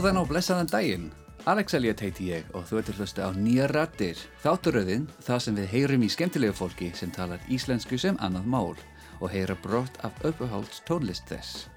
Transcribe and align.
Góðan 0.00 0.16
og 0.16 0.30
blessaðan 0.30 0.68
daginn. 0.70 1.02
Alex 1.50 1.74
Elliot 1.76 2.00
heiti 2.00 2.30
ég 2.30 2.46
og 2.56 2.62
þú 2.64 2.78
ert 2.78 2.86
að 2.88 3.00
hlusta 3.02 3.26
á 3.28 3.36
Nýja 3.36 3.66
Rattir. 3.68 4.22
Þátturöðin, 4.40 5.02
það 5.26 5.42
sem 5.44 5.58
við 5.60 5.66
heyrum 5.74 6.06
í 6.06 6.08
skemmtilegu 6.08 6.56
fólki 6.56 6.88
sem 6.96 7.12
talar 7.12 7.42
íslensku 7.52 7.98
sem 8.00 8.16
annað 8.24 8.48
mál 8.48 8.72
og 9.20 9.28
heyra 9.28 9.58
brott 9.60 10.00
af 10.00 10.16
uppehálds 10.24 10.80
tónlist 10.88 11.28
þess. 11.28 11.68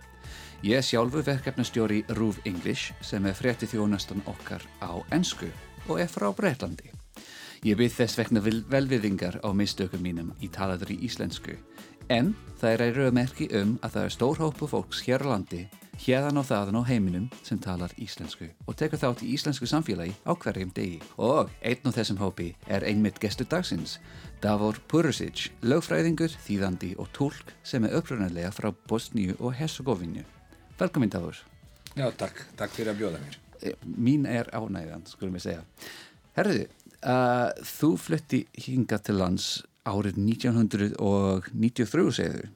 Ég 0.64 0.88
sjálfu 0.88 1.20
verkefnastjóri 1.28 2.00
Rúf 2.16 2.40
English 2.48 2.96
sem 3.04 3.28
er 3.28 3.36
frétti 3.36 3.68
þjónastan 3.68 4.24
okkar 4.32 4.64
á 4.80 5.04
ennsku 5.12 5.52
og 5.90 6.00
er 6.00 6.08
frá 6.08 6.32
Breitlandi. 6.32 6.96
Ég 7.68 7.76
byrð 7.76 8.00
þess 8.00 8.24
vegna 8.24 8.48
velviðingar 8.48 9.42
á 9.44 9.52
mistökum 9.52 10.00
mínum 10.00 10.32
í 10.40 10.48
talaður 10.48 10.96
í 10.96 11.02
íslensku 11.12 11.60
en 12.08 12.32
það 12.56 12.72
er 12.72 12.88
að 12.88 12.98
rauðmerki 13.02 13.52
um 13.60 13.80
að 13.84 13.98
það 13.98 14.04
er 14.08 14.20
stór 14.22 14.46
hópu 14.48 14.72
fólks 14.72 15.04
hér 15.04 15.28
á 15.28 15.36
landi 15.36 15.66
hérðan 16.04 16.40
og 16.42 16.48
þaðan 16.50 16.80
á 16.84 16.90
heiminum 16.90 17.28
sem 17.48 17.60
talar 17.64 17.94
íslensku 18.02 18.50
og 18.68 18.76
tekur 18.80 19.00
þátt 19.00 19.22
í 19.24 19.30
íslensku 19.38 19.68
samfélagi 19.70 20.12
á 20.28 20.36
hverjum 20.36 20.72
degi. 20.76 21.00
Og 21.16 21.52
einn 21.64 21.88
af 21.88 21.96
þessum 21.96 22.20
hópi 22.20 22.50
er 22.68 22.84
einmitt 22.88 23.22
gestur 23.24 23.48
dagsins, 23.48 24.00
Davor 24.44 24.82
Purisic, 24.92 25.52
lögfræðingur, 25.64 26.34
þýðandi 26.44 26.92
og 27.00 27.08
tólk 27.16 27.54
sem 27.64 27.86
er 27.88 27.96
uppröðanlega 28.00 28.52
frá 28.52 28.74
Bosníu 28.90 29.38
og 29.40 29.56
Herzegovinu. 29.56 30.26
Velkomin 30.80 31.14
Davor. 31.14 31.40
Já, 31.96 32.10
takk. 32.20 32.36
Takk 32.60 32.76
fyrir 32.76 32.92
að 32.92 33.00
bjóða 33.00 33.24
mér. 33.24 33.40
Eh, 33.62 33.78
mín 33.88 34.28
er 34.28 34.52
ánægðan, 34.52 35.08
skulum 35.08 35.38
við 35.38 35.46
segja. 35.48 35.64
Herðu, 36.36 36.68
uh, 37.06 37.50
þú 37.78 37.94
flutti 38.02 38.44
hinga 38.66 39.00
til 39.00 39.16
lands 39.22 39.64
árið 39.88 40.20
1993, 40.20 42.12
segðu? 42.20 42.48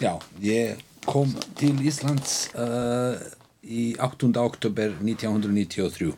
Já, 0.00 0.12
ég 0.42 0.82
kom 1.06 1.30
til 1.58 1.78
Íslands 1.86 2.50
uh, 2.58 3.14
í 3.62 3.94
8. 4.02 4.30
oktober 4.42 4.94
1993 4.98 6.12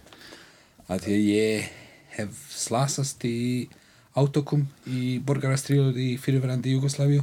að 0.89 1.05
því 1.05 1.17
að 1.17 1.27
ég 1.29 1.69
hef 2.17 2.41
slasast 2.53 3.25
í 3.29 3.69
átökum 4.19 4.65
í 4.89 5.19
borgarastriður 5.25 5.99
í 6.01 6.09
fyrirverandi 6.21 6.75
Jugosláfíu 6.75 7.23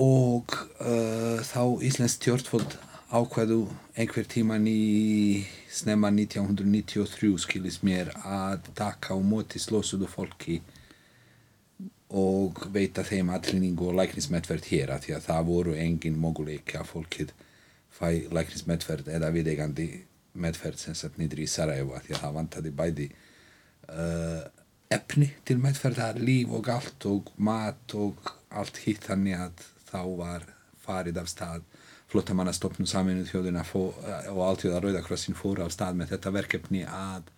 og 0.00 0.54
uh, 0.80 1.42
þá 1.44 1.62
Íslands 1.84 2.16
tjórnfólk 2.22 2.78
ákveðu 3.12 3.66
einhver 3.98 4.24
tíman 4.24 4.64
í 4.70 5.44
snemma 5.68 6.08
1993 6.14 7.34
skilis 7.42 7.82
mér 7.84 8.14
að 8.24 8.70
taka 8.78 9.12
á 9.12 9.18
móti 9.20 9.60
slósuðu 9.60 10.08
fólki 10.08 10.62
og 12.12 12.66
veita 12.74 13.04
þeim 13.06 13.30
aðlýningu 13.32 13.88
og 13.88 13.98
læknismetverð 14.00 14.68
hér 14.68 14.92
að 14.92 15.06
því 15.06 15.14
að 15.16 15.26
það 15.28 15.46
voru 15.48 15.76
engin 15.80 16.18
móguleik 16.20 16.74
að 16.76 16.90
fólkið 16.90 17.34
fæ 17.92 18.08
læknismetverð 18.32 19.08
eða 19.16 19.30
viðegandi 19.32 19.86
metverð 20.42 20.80
sem 20.80 20.96
sett 20.96 21.16
nýður 21.20 21.44
í 21.44 21.48
Sarajevo 21.48 21.96
að 21.96 22.08
því 22.08 22.16
að 22.16 22.22
það 22.24 22.36
vantaði 22.38 22.72
bæði 22.80 23.06
uh, 23.92 24.42
efni 24.92 25.28
til 25.48 25.58
metverðar, 25.62 26.20
líf 26.20 26.52
og 26.52 26.68
allt 26.72 27.06
og 27.08 27.32
mat 27.40 27.96
og 27.96 28.32
allt 28.52 28.82
hitt 28.84 29.06
þannig 29.08 29.38
að 29.40 29.64
þá 29.88 30.00
var 30.18 30.46
farið 30.82 31.20
af 31.22 31.30
stað. 31.30 31.66
Flottamannastofnum 32.12 32.88
saminuð 32.88 33.30
þjóðina 33.30 33.62
og 33.72 34.40
alltjóða 34.44 34.82
Rauðakrossin 34.84 35.36
fór 35.38 35.62
á 35.64 35.68
stað 35.72 35.96
með 36.00 36.12
þetta 36.12 36.32
verkefni 36.34 36.82
að 36.84 37.30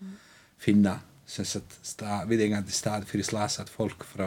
finna 0.58 0.97
stað, 1.30 2.27
viðegandi 2.30 2.75
stað 2.75 3.06
fyrir 3.06 3.28
slasat 3.28 3.70
fólk 3.70 4.02
frá 4.08 4.27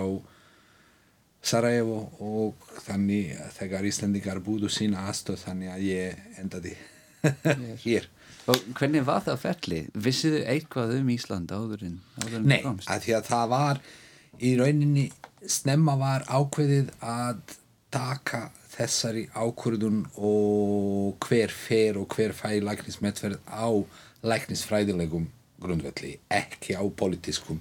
Sarajevo 1.43 1.99
og 2.23 2.69
þannig 2.85 3.37
þegar 3.55 3.87
Íslandingar 3.87 4.41
búðu 4.43 4.69
sína 4.73 5.05
aðstöð 5.07 5.43
þannig 5.45 5.73
að 5.73 5.85
ég 5.87 6.41
endaði 6.41 6.73
hér. 7.85 8.09
Og 8.47 8.67
hvernig 8.77 9.03
var 9.07 9.23
það 9.25 9.39
ferli? 9.43 9.79
Vissiðu 9.93 10.43
eitthvað 10.47 10.97
um 10.97 11.09
Ísland 11.11 11.51
áður 11.51 11.87
en, 11.89 11.95
áður 12.23 12.37
en 12.39 12.51
Nei, 12.51 12.61
að 12.65 13.01
því 13.05 13.15
að 13.17 13.31
það 13.31 13.47
var 13.53 13.81
í 14.37 14.51
rauninni 14.59 15.07
snemma 15.47 15.95
var 15.99 16.25
ákveðið 16.31 16.93
að 17.03 17.41
taka 17.93 18.47
þessari 18.71 19.25
ákvörðun 19.33 20.03
og 20.15 21.27
hver 21.27 21.53
fer 21.53 21.99
og 21.99 22.13
hver 22.13 22.35
fæ 22.35 22.59
læknismetverð 22.63 23.39
á 23.49 23.67
læknisfræðilegum 24.27 25.27
grundvelli, 25.61 26.17
ekki 26.29 26.77
á 26.77 26.83
politískum. 26.85 27.59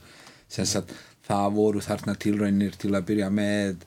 Sens 0.52 0.76
að 0.78 0.92
það 1.26 1.52
voru 1.58 1.82
þarna 1.84 2.14
tilraunir 2.22 2.78
til 2.80 2.94
að 2.94 3.06
byrja 3.10 3.30
með 3.34 3.84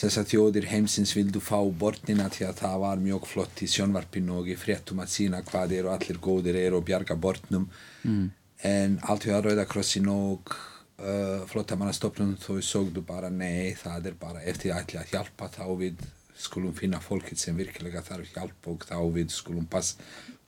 þess 0.00 0.20
að 0.20 0.28
þjóðir 0.32 0.66
heimsins 0.70 1.12
vildu 1.16 1.42
fá 1.44 1.58
bortnina 1.82 2.28
því 2.32 2.46
að 2.48 2.60
það 2.62 2.76
var 2.84 3.02
mjög 3.02 3.26
flott 3.28 3.62
í 3.64 3.68
sjónvarpinu 3.68 4.36
og 4.40 4.48
í 4.48 4.56
fréttum 4.58 5.02
að 5.02 5.12
sína 5.14 5.42
hvað 5.46 5.74
eru 5.80 5.90
allir 5.92 6.20
góðir 6.22 6.58
eru 6.60 6.78
og 6.80 6.86
bjarga 6.88 7.16
bortnum 7.20 7.66
mm. 8.06 8.28
en 8.70 8.96
allt 9.10 9.26
við 9.26 9.36
að 9.36 9.48
Rauðakrossin 9.48 10.08
og 10.12 10.54
uh, 10.54 11.42
flottamannastofnum 11.50 12.36
þó 12.40 12.54
sögdu 12.64 13.04
bara 13.06 13.32
nei 13.34 13.74
það 13.76 14.12
er 14.12 14.16
bara 14.22 14.46
eftir 14.46 14.72
að 14.72 14.86
ætla 14.86 15.04
að 15.04 15.12
hjálpa 15.16 15.50
þá 15.58 15.66
við 15.82 16.08
skulum 16.40 16.72
finna 16.76 17.02
fólkið 17.04 17.42
sem 17.42 17.58
virkilega 17.58 18.00
þarf 18.06 18.32
hjálp 18.32 18.70
og 18.72 18.88
þá 18.88 18.96
við 19.12 19.34
skulum 19.34 19.68
pass, 19.68 19.98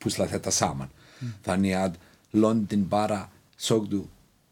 pusla 0.00 0.30
þetta 0.30 0.54
saman 0.54 0.88
mm. 1.20 1.36
þannig 1.44 1.76
að 1.76 2.00
London 2.32 2.88
bara 2.88 3.26
sögdu 3.60 4.06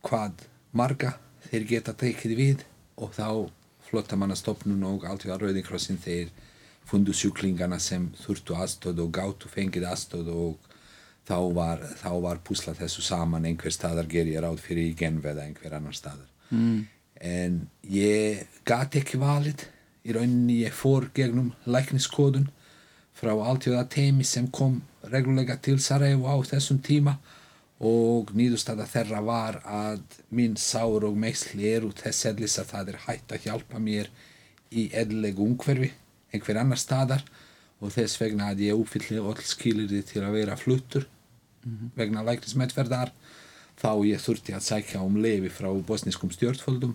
hvað 0.05 0.45
marga 0.77 1.15
þeir 1.50 1.66
geta 1.69 1.94
tekið 1.99 2.37
við 2.38 2.65
og 3.00 3.15
þá 3.16 3.50
flottamannastofnun 3.91 4.84
og 4.87 5.06
allt 5.09 5.27
við 5.27 5.34
að 5.34 5.44
Rauðinkrossin 5.44 5.99
þeir 6.00 6.31
fundu 6.91 7.15
sjúklingana 7.15 7.78
sem 7.83 8.09
þurftu 8.22 8.56
aðstöð 8.59 9.03
og 9.05 9.12
gáttu 9.15 9.50
fengið 9.50 9.87
aðstöð 9.91 10.31
og 10.34 10.71
þá 11.28 11.37
var, 11.55 11.83
þá 12.00 12.10
var 12.22 12.41
pusla 12.47 12.75
þessu 12.78 13.03
saman. 13.06 13.47
Einhver 13.47 13.75
staðar 13.75 14.09
ger 14.10 14.31
ég 14.31 14.43
ráð 14.43 14.62
fyrir 14.62 14.91
í 14.91 14.97
Genveð 14.99 15.37
eða 15.37 15.47
einhver 15.49 15.77
annar 15.78 15.97
staðar 15.97 16.31
mm. 16.50 16.81
en 17.33 17.60
ég 17.91 18.47
gati 18.66 19.03
ekki 19.03 19.21
valið. 19.21 19.66
Í 20.00 20.15
rauninni 20.16 20.62
ég 20.62 20.72
fór 20.72 21.10
gegnum 21.15 21.53
lækniskódun 21.69 22.49
frá 23.21 23.34
alltjóða 23.34 23.84
teimi 23.93 24.25
sem 24.25 24.47
kom 24.49 24.78
reglulega 25.12 25.59
til 25.60 25.77
Sarajevo 25.83 26.31
á 26.31 26.37
þessum 26.49 26.78
tíma 26.81 27.19
og 27.81 28.33
nýðustada 28.37 28.85
þeirra 28.89 29.23
var 29.25 29.61
að 29.65 30.03
minn 30.37 30.57
sár 30.61 31.07
og 31.09 31.17
meðsli 31.17 31.71
eru 31.71 31.93
þess 31.97 32.27
edlis 32.29 32.59
að 32.61 32.73
það 32.75 32.93
er 32.93 32.99
hægt 33.07 33.33
að 33.33 33.47
hjálpa 33.47 33.81
mér 33.81 34.11
í 34.71 34.91
edlegu 34.93 35.47
umhverfi 35.47 35.89
einhver 36.35 36.61
annar 36.61 36.81
staðar 36.81 37.25
og 37.81 37.95
þess 37.95 38.21
vegna 38.21 38.51
að 38.53 38.67
ég 38.67 38.83
uppfylli 38.83 39.23
all 39.23 39.41
skilirði 39.41 40.03
til 40.11 40.23
að 40.27 40.37
vera 40.37 40.59
fluttur 40.61 41.07
mm 41.65 41.73
-hmm. 41.73 41.91
vegna 41.97 42.23
læknismætverðar 42.23 43.13
þá 43.81 43.93
ég 44.05 44.21
þurfti 44.21 44.55
að 44.55 44.67
sækja 44.69 45.01
um 45.01 45.17
lefi 45.17 45.49
frá 45.49 45.73
bosnískum 45.87 46.31
stjórnföldum 46.31 46.95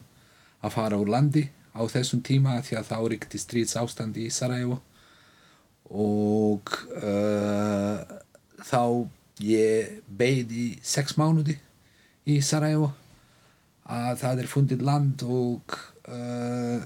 að 0.62 0.76
fara 0.78 0.98
úr 0.98 1.10
landi 1.10 1.50
á 1.74 1.82
þessum 1.90 2.22
tíma 2.22 2.62
því 2.62 2.78
að 2.78 2.90
þá 2.92 2.98
ríkti 3.10 3.42
stríts 3.42 3.76
ástandi 3.76 4.28
í 4.28 4.32
Sarajevo 4.32 4.82
og 5.90 6.72
uh, 7.02 8.00
þá 8.62 9.10
ég 9.44 10.00
beigð 10.08 10.54
í 10.56 10.68
sex 10.86 11.18
mánuði 11.20 11.58
í 12.30 12.40
Sarajevo. 12.42 12.92
Að 13.86 14.22
það 14.24 14.40
er 14.42 14.50
fundið 14.50 14.86
land 14.86 15.26
og 15.30 15.76
uh, 16.10 16.86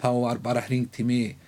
þá 0.00 0.10
var 0.20 0.42
bara 0.44 0.64
hringt 0.66 0.98
í 1.00 1.06
mig 1.06 1.38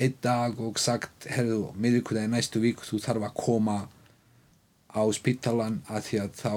einn 0.00 0.14
dag 0.24 0.56
og 0.60 0.80
sagt 0.80 1.26
herru, 1.30 1.72
miðvíkudagi 1.76 2.30
næstu 2.32 2.62
vík 2.62 2.80
þú 2.86 3.00
þarf 3.02 3.26
að 3.28 3.36
koma 3.38 3.76
á 4.92 5.02
spítalan 5.14 5.82
að 5.88 6.08
því 6.08 6.22
að 6.22 6.32
þá 6.40 6.54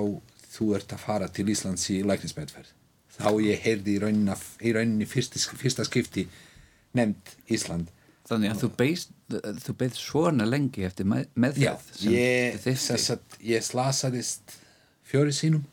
þú 0.55 0.69
ert 0.77 0.95
að 0.95 1.03
fara 1.03 1.27
til 1.31 1.49
Íslands 1.51 1.89
í 1.91 1.99
læknismeðferð. 2.07 2.71
Þá 3.15 3.29
ég 3.43 3.61
heyrði 3.63 3.95
í 3.95 3.99
rauninni, 4.03 4.35
í 4.63 4.71
rauninni 4.75 5.07
fyrsta 5.07 5.85
skipti 5.87 6.25
nefnd 6.95 7.35
Ísland. 7.51 7.91
Þannig 8.27 8.53
að 8.53 8.63
þú 8.63 8.71
beist 8.79 9.14
þú 9.29 9.73
beigð 9.79 9.97
svona 9.97 10.45
lengi 10.45 10.85
eftir 10.85 11.07
með, 11.09 11.29
meðferð 11.33 11.63
Já, 11.65 12.11
ég, 12.13 12.67
ég 13.41 13.65
slasaðist 13.65 14.57
fjöri 15.05 15.33
sínum 15.33 15.63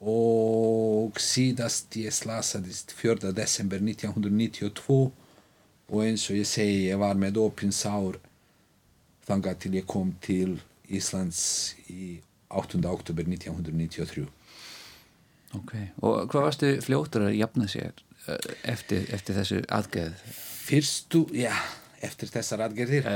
og 0.00 1.18
síðast 1.20 1.94
ég 2.00 2.14
slasaðist 2.14 2.94
4. 2.96 3.30
desember 3.36 3.82
1992 3.84 4.98
og 5.90 6.02
eins 6.02 6.26
og 6.30 6.40
ég 6.40 6.48
segi 6.48 6.88
ég 6.88 6.98
var 7.00 7.20
með 7.20 7.38
opinn 7.42 7.74
sár 7.74 8.18
þanga 9.28 9.54
til 9.60 9.76
ég 9.78 9.86
kom 9.86 10.14
til 10.24 10.56
Íslands 10.90 11.76
í 11.92 12.16
8. 12.50 12.80
oktober 12.90 13.28
1993 13.28 14.26
Ok, 15.58 15.74
og 16.06 16.30
hvað 16.30 16.46
varstu 16.46 16.70
fljóttur 16.82 17.26
að 17.26 17.36
jafna 17.38 17.66
sér 17.70 17.94
eh, 18.26 18.50
eftir, 18.70 19.06
eftir 19.14 19.38
þessu 19.38 19.62
aðgeð? 19.70 20.18
Fyrstu, 20.66 21.24
já 21.34 21.54
eftir 22.04 22.30
þessar 22.32 22.64
aðgerðir. 22.66 23.06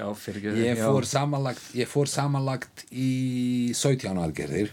Já, 0.00 0.06
fyrir, 0.18 0.50
ég, 0.58 0.80
fór 0.80 1.06
samanlagt, 1.08 1.70
ég 1.78 1.90
fór 1.90 2.10
samanlagt 2.10 2.84
í 2.90 3.72
17 3.76 4.20
aðgerðir. 4.24 4.72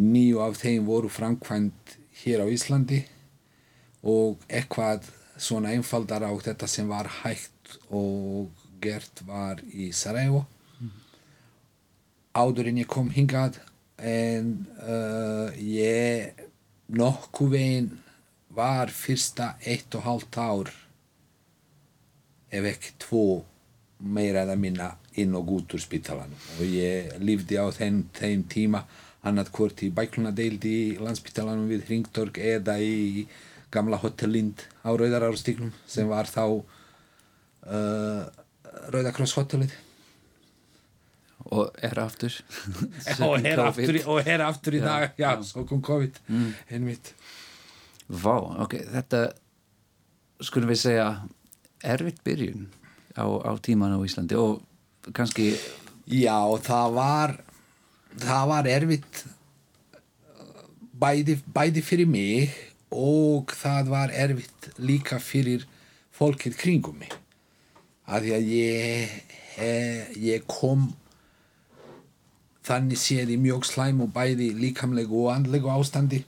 Nýju 0.00 0.40
af 0.44 0.58
þeim 0.60 0.88
voru 0.88 1.10
framkvæmt 1.12 1.98
hér 2.24 2.44
á 2.44 2.46
Íslandi 2.50 3.04
og 4.04 4.42
eitthvað 4.48 5.06
svona 5.40 5.72
einfaldar 5.74 6.26
á 6.26 6.32
þetta 6.34 6.68
sem 6.70 6.88
var 6.90 7.08
hægt 7.22 7.78
og 7.88 8.50
gert 8.84 9.22
var 9.26 9.62
í 9.72 9.90
Sarajevo. 9.96 10.44
Mm. 10.78 10.90
áður 12.34 12.68
en 12.70 12.80
ég 12.82 12.90
kom 12.90 13.08
hingað 13.14 13.60
en 14.02 14.66
uh, 14.82 15.54
ég 15.56 16.42
nokkuð 16.90 17.52
veginn 17.54 17.92
var 18.54 18.90
fyrsta 18.92 19.54
eitt 19.64 19.94
og 19.94 20.04
hálft 20.06 20.38
ár 20.38 20.70
ef 22.54 22.68
ekki 22.70 22.94
tvo 23.02 23.24
meira 24.04 24.44
eða 24.44 24.56
minna 24.60 24.90
inn 25.20 25.34
og 25.38 25.50
út 25.56 25.74
úr 25.76 25.82
spítalanum. 25.82 26.38
Og 26.58 26.68
ég 26.68 27.14
lífdi 27.22 27.58
á 27.58 27.66
þeim, 27.74 28.04
þeim 28.14 28.44
tíma 28.50 28.84
annað 29.24 29.52
hvort 29.56 29.82
í 29.86 29.90
bæklunadeild 29.94 30.64
í 30.68 30.78
landspítalanum 31.00 31.70
við 31.70 31.86
Hringtorg 31.88 32.38
eða 32.38 32.76
í 32.82 33.24
gamla 33.74 33.98
Hotel 34.02 34.30
Lind 34.34 34.66
á 34.84 34.90
Rauðarárstíklum 34.92 35.72
sem 35.88 36.10
var 36.10 36.28
þá 36.30 36.44
uh, 36.50 38.22
Rauðakross 38.92 39.34
hotelið 39.38 39.72
og 41.54 41.74
er 41.84 41.98
aftur. 42.00 42.34
Og 43.26 43.44
er 43.44 43.60
aftur, 43.60 43.98
og 44.08 44.28
er 44.28 44.42
aftur 44.42 44.76
í 44.78 44.80
Já, 44.80 44.84
dag. 44.86 45.02
Já, 45.18 45.26
já. 45.36 45.42
svo 45.44 45.64
kom 45.68 45.82
COVID 45.84 46.20
mm. 46.26 46.52
einmitt. 46.72 47.12
Vá, 48.08 48.36
ok, 48.64 48.78
þetta 48.94 49.20
skulum 50.44 50.72
við 50.72 50.80
segja 50.80 51.08
erfitt 51.84 52.22
byrjun 52.24 52.68
á, 53.16 53.24
á 53.24 53.52
tíman 53.60 53.94
á 53.94 53.98
Íslandi 54.00 54.38
og 54.40 54.62
kannski 55.12 55.52
Já, 56.04 56.36
það 56.60 56.96
var 56.98 57.36
það 58.20 58.48
var 58.50 58.68
erfitt 58.68 59.24
bæði, 61.00 61.38
bæði 61.54 61.82
fyrir 61.84 62.10
mig 62.10 62.52
og 62.94 63.54
það 63.56 63.92
var 63.92 64.12
erfitt 64.14 64.68
líka 64.78 65.18
fyrir 65.22 65.64
fólkið 66.14 66.58
kringum 66.60 67.00
mig. 67.00 67.14
Að 68.06 68.26
því 68.26 68.34
að 68.36 68.50
ég 68.52 69.14
he, 69.56 69.72
ég 70.20 70.44
kom 70.50 70.92
þannig 72.64 73.00
séð 73.00 73.34
í 73.34 73.40
mjög 73.40 73.66
slæmu 73.68 74.08
bæði 74.12 74.52
líkamlegu 74.60 75.24
og 75.24 75.34
andlegu 75.34 75.72
ástandi 75.72 76.22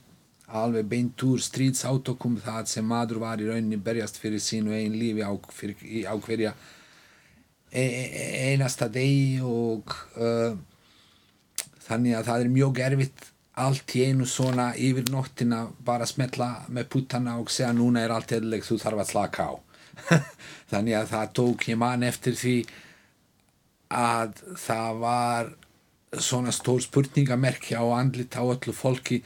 alveg 0.47 0.87
beint 0.87 1.23
úr 1.27 1.41
stríðsátokum 1.43 2.37
það 2.43 2.69
sem 2.71 2.85
maður 2.87 3.19
var 3.25 3.41
í 3.43 3.49
rauninni 3.49 3.79
berjast 3.83 4.19
fyrir 4.21 4.39
sínu 4.39 4.71
einn 4.75 4.95
lífi 4.95 5.25
á, 5.25 5.31
fyrir, 5.51 5.75
á 6.07 6.15
hverja 6.15 6.53
e 7.71 7.83
e- 7.83 8.51
einasta 8.53 8.87
degi 8.87 9.41
og 9.43 9.91
uh, 10.15 10.55
þannig 11.87 12.15
að 12.15 12.29
það 12.29 12.45
er 12.45 12.53
mjög 12.55 12.79
erfitt 12.85 13.27
allt 13.57 13.95
í 13.97 14.05
einu 14.07 14.27
svona 14.29 14.69
yfir 14.77 15.09
nóttina 15.11 15.65
bara 15.83 16.05
smetla 16.07 16.49
með 16.69 16.89
puttana 16.93 17.37
og 17.41 17.51
segja 17.51 17.73
núna 17.73 18.03
er 18.05 18.13
allt 18.13 18.35
eðlilegt, 18.37 18.67
þú 18.69 18.77
þarf 18.83 19.01
að 19.01 19.11
slaka 19.11 19.47
á. 19.49 19.53
Þannig 20.71 20.97
að 20.99 21.07
það 21.13 21.31
tók 21.39 21.65
ég 21.71 21.79
man 21.81 22.05
eftir 22.05 22.37
því 22.37 22.57
að 23.97 24.43
það 24.61 25.01
var 25.01 25.49
svona 26.21 26.53
stór 26.55 26.83
spurningamerki 26.85 27.75
á 27.75 27.83
andlit 27.97 28.37
á 28.37 28.45
öllu 28.45 28.75
fólki 28.77 29.23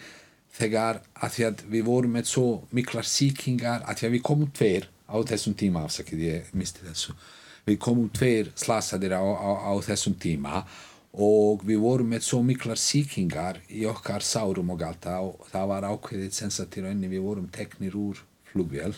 þegar 0.56 1.01
að 1.15 1.36
því 1.36 1.45
að 1.48 1.65
við 1.74 1.83
vorum 1.88 2.15
með 2.18 2.31
svo 2.31 2.48
miklar 2.75 3.07
sýkingar 3.07 3.86
að 3.86 4.00
því 4.00 4.07
að 4.07 4.15
við 4.15 4.24
komum 4.30 4.51
tveir 4.51 4.88
á 5.07 5.15
þessum 5.31 5.56
tíma 5.59 5.86
afsakið 5.88 6.24
ég 6.27 6.53
misti 6.56 6.86
þessu. 6.86 7.15
Við 7.68 7.77
komum 7.83 8.09
tveir 8.09 8.51
slasadir 8.57 9.13
á, 9.15 9.21
á, 9.21 9.51
á 9.69 9.74
þessum 9.86 10.15
tíma 10.19 10.63
og 11.12 11.65
við 11.68 11.81
vorum 11.83 12.13
með 12.13 12.24
svo 12.24 12.39
miklar 12.44 12.80
sýkingar 12.80 13.59
í 13.68 13.83
okkar 13.89 14.24
sárum 14.24 14.71
og 14.71 14.83
allt 14.88 15.07
og 15.12 15.48
það 15.51 15.68
var 15.74 15.88
ákveðið 15.92 16.36
sensatir 16.36 16.88
önni 16.88 17.12
við 17.12 17.25
vorum 17.25 17.50
teknir 17.51 17.98
úr 18.00 18.21
flugvél 18.51 18.95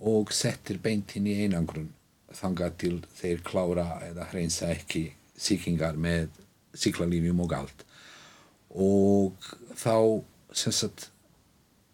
og 0.00 0.32
settir 0.34 0.80
beintin 0.82 1.28
í 1.30 1.36
einangrun 1.44 1.92
þangað 2.34 2.76
til 2.82 2.96
þeir 3.18 3.44
klára 3.46 3.86
eða 4.08 4.26
hreinsa 4.32 4.70
ekki 4.74 5.10
sýkingar 5.38 5.98
með 5.98 6.34
síklarlífjum 6.78 7.42
og 7.46 7.54
allt 7.54 7.86
og 8.70 9.48
þá 9.78 9.94
sem 10.52 10.72
sagt 10.72 11.10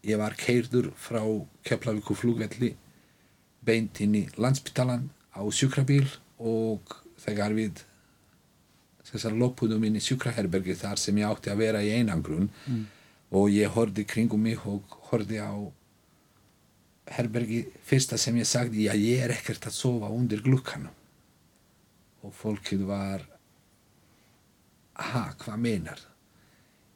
ég 0.07 0.19
var 0.21 0.37
keirður 0.39 0.93
frá 0.97 1.23
Keflavíku 1.67 2.15
flugvelli 2.15 2.75
beint 3.67 4.01
inn 4.01 4.15
í 4.15 4.25
landspítalan 4.39 5.09
á 5.35 5.43
sjúkrabíl 5.51 6.07
og 6.39 6.97
þegar 7.21 7.55
við 7.57 7.83
loppuðum 9.39 9.85
inn 9.87 9.97
í 9.97 10.03
sjúkraherbergi 10.03 10.75
þar 10.75 10.99
sem 10.99 11.19
ég 11.19 11.29
átti 11.29 11.51
að 11.51 11.63
vera 11.63 11.83
í 11.83 11.93
einangrun 11.95 12.51
og 13.31 13.51
ég 13.51 13.71
horfði 13.75 14.05
kringum 14.05 14.43
mig 14.43 14.59
og 14.67 14.83
horfði 15.11 15.39
á 15.43 15.55
herbergi 17.17 17.67
fyrsta 17.87 18.19
sem 18.19 18.37
ég 18.37 18.47
sagði 18.47 18.89
já 18.89 18.95
ég 18.95 19.23
er 19.25 19.31
ekkert 19.37 19.67
að 19.67 19.79
sofa 19.79 20.11
undir 20.11 20.43
glukkanum 20.43 20.95
og 22.27 22.35
fólkið 22.35 22.83
var 22.87 23.23
ha 24.97 25.35
hvað 25.39 25.59
meinar? 25.63 26.01
já 26.01 26.16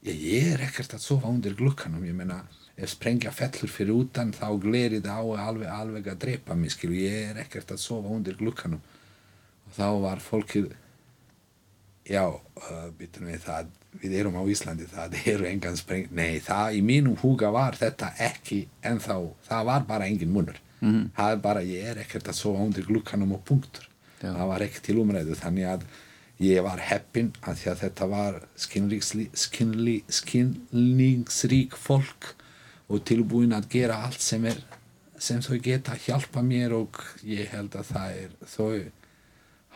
ég 0.06 0.54
er 0.54 0.64
ekkert 0.64 0.94
að 0.96 1.04
sofa 1.04 1.28
undir 1.28 1.56
glukkanum 1.58 2.04
ég 2.06 2.16
meina 2.16 2.40
ef 2.80 2.94
sprengja 2.94 3.32
fellur 3.34 3.72
fyrir 3.72 3.96
utan 3.96 4.32
þá 4.32 4.46
glerið 4.62 5.08
á 5.10 5.20
alveg, 5.20 5.68
alveg 5.68 6.08
að 6.08 6.22
drepa 6.24 6.56
mig 6.56 6.72
skilu 6.72 6.96
ég 6.96 7.32
er 7.32 7.42
ekkert 7.42 7.74
að 7.74 7.82
sofa 7.82 8.08
undir 8.08 8.38
glukkanum 8.40 8.80
og 8.80 9.76
þá 9.76 9.88
var 10.06 10.24
fólkið 10.24 10.70
já, 12.08 12.24
uh, 12.30 12.88
bitur 12.96 13.28
við 13.28 13.44
það 13.44 13.76
við 14.00 14.16
erum 14.20 14.38
á 14.38 14.42
Íslandi, 14.46 14.86
það 14.86 15.16
eru 15.26 15.46
engan 15.50 15.76
spreng 15.76 16.10
nei, 16.14 16.40
það 16.40 16.78
í 16.78 16.82
mínum 16.86 17.16
huga 17.20 17.50
var 17.52 17.76
þetta 17.78 18.12
ekki 18.22 18.62
en 18.86 19.00
þá, 19.02 19.16
það 19.48 19.64
var 19.66 19.86
bara 19.88 20.06
engin 20.06 20.30
munur, 20.32 20.60
-hmm. 20.80 21.10
það 21.16 21.32
er 21.32 21.40
bara 21.44 21.62
ég 21.66 21.88
er 21.90 22.02
ekkert 22.04 22.30
að 22.30 22.38
sofa 22.38 22.64
undir 22.64 22.86
glukkanum 22.86 23.34
og 23.36 23.44
punktur 23.44 23.88
Já. 24.20 24.32
það 24.32 24.46
var 24.52 24.64
ekki 24.66 24.84
til 24.84 24.98
umræðu 25.02 25.36
þannig 25.36 25.66
að 25.74 25.84
ég 26.40 26.62
var 26.64 26.80
heppin 26.80 27.32
að 27.44 27.58
því 27.60 27.70
að 27.70 27.80
þetta 27.84 28.06
var 28.10 28.34
skilningsrík 30.20 31.76
fólk 31.76 32.34
og 32.90 33.04
tilbúin 33.06 33.52
að 33.54 33.68
gera 33.74 33.96
allt 34.06 34.22
sem 34.24 34.44
er 34.48 34.60
sem 35.20 35.42
þau 35.44 35.58
geta 35.60 35.92
að 35.94 36.04
hjálpa 36.06 36.40
mér 36.44 36.72
og 36.78 36.96
ég 37.28 37.50
held 37.52 37.76
að 37.76 37.90
það 37.92 38.08
er 38.22 38.30
þau 38.48 38.80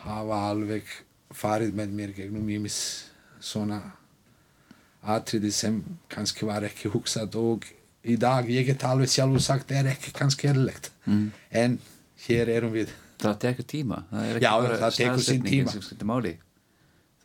hafa 0.05 0.37
alveg 0.49 0.85
farið 1.35 1.71
með 1.77 1.89
mér 1.99 2.11
gegnum 2.17 2.49
ímis 2.49 2.79
svona 3.43 3.79
atriði 5.05 5.51
sem 5.53 5.77
kannski 6.09 6.47
var 6.49 6.65
ekki 6.65 6.89
hugsað 6.93 7.37
og 7.37 7.67
í 8.05 8.17
dag 8.21 8.49
ég 8.49 8.65
get 8.71 8.83
alveg 8.89 9.09
sjálfur 9.13 9.43
sagt 9.43 9.73
er 9.73 9.85
ekki 9.93 10.13
kannski 10.17 10.49
erlegt 10.49 10.91
mm. 11.05 11.27
en 11.61 11.77
hér 12.25 12.49
erum 12.57 12.73
við 12.73 12.89
það 13.21 13.37
tekur 13.45 13.69
tíma 13.69 14.01
það 14.09 14.25
er 14.25 14.39
ekki 14.39 14.45
Já, 14.47 14.53
það 14.55 14.97
tekur 14.97 15.23
staðsetningin 15.25 15.71
tíma. 15.75 16.35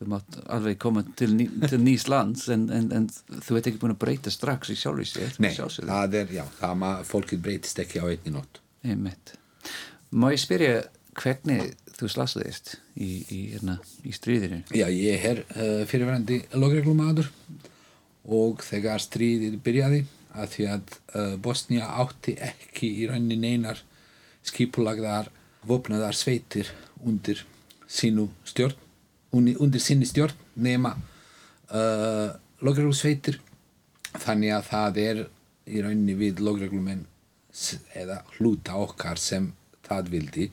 Þú 0.00 0.09
mátt 0.09 0.38
alveg 0.49 0.78
koma 0.80 1.02
til, 1.19 1.35
ný, 1.37 1.47
til 1.69 1.80
nýs 1.83 2.07
lands 2.09 2.47
en, 2.52 2.64
en, 2.73 2.88
en 2.97 3.09
þú 3.45 3.59
ert 3.59 3.69
ekki 3.69 3.83
búin 3.83 3.92
að 3.92 4.00
breyta 4.07 4.33
strax 4.33 4.73
í 4.73 4.78
sjálfur 4.80 5.09
sér 5.09 5.37
Nei, 5.45 5.52
það 5.52 6.16
er, 6.23 6.33
já, 6.38 6.45
það 6.57 6.80
maður, 6.80 7.07
fólkið 7.11 7.42
breytist 7.45 7.83
ekki 7.85 8.00
á 8.00 8.09
einni 8.09 8.33
nótt 8.33 8.62
Einmitt. 8.80 9.35
Má 10.16 10.30
ég 10.33 10.40
spyrja 10.40 10.78
hvernig 11.21 11.75
þú 11.99 12.09
slasaðist 12.09 12.78
í, 12.97 13.11
í, 13.28 13.40
hérna, 13.52 13.76
í 14.09 14.14
stríðinu? 14.16 14.62
Já, 14.73 14.87
ég 14.88 15.26
er 15.28 15.42
uh, 15.52 15.83
fyrirverandi 15.88 16.40
lögreglumadur 16.57 17.28
og 18.30 18.64
þegar 18.64 19.04
stríðið 19.04 19.61
byrjaði 19.64 20.00
að 20.30 20.52
því 20.54 20.69
að 20.73 20.95
uh, 20.97 21.35
Bosnia 21.45 21.90
átti 22.00 22.38
ekki 22.40 22.88
í 23.02 23.09
raunin 23.11 23.45
einar 23.45 23.85
skipulagðar 24.49 25.28
vopnaðar 25.69 26.16
sveitir 26.16 26.71
undir 27.04 27.45
sínu 27.90 28.30
stjórn 28.49 28.78
undir, 29.37 29.80
sinni 29.80 30.06
stjórn 30.08 30.34
nema 30.56 30.94
uh, 30.96 32.30
lögreglusveitir. 32.66 33.38
Þannig 34.10 34.54
að 34.56 34.66
það 34.72 34.99
er 35.04 35.20
í 35.70 35.82
rauninni 35.84 36.16
við 36.18 36.40
lögreglumenn 36.42 37.04
s- 37.54 37.78
eða 37.94 38.22
hluta 38.38 38.75
okkar 38.82 39.20
sem 39.22 39.52
það 39.87 40.10
vildi 40.16 40.49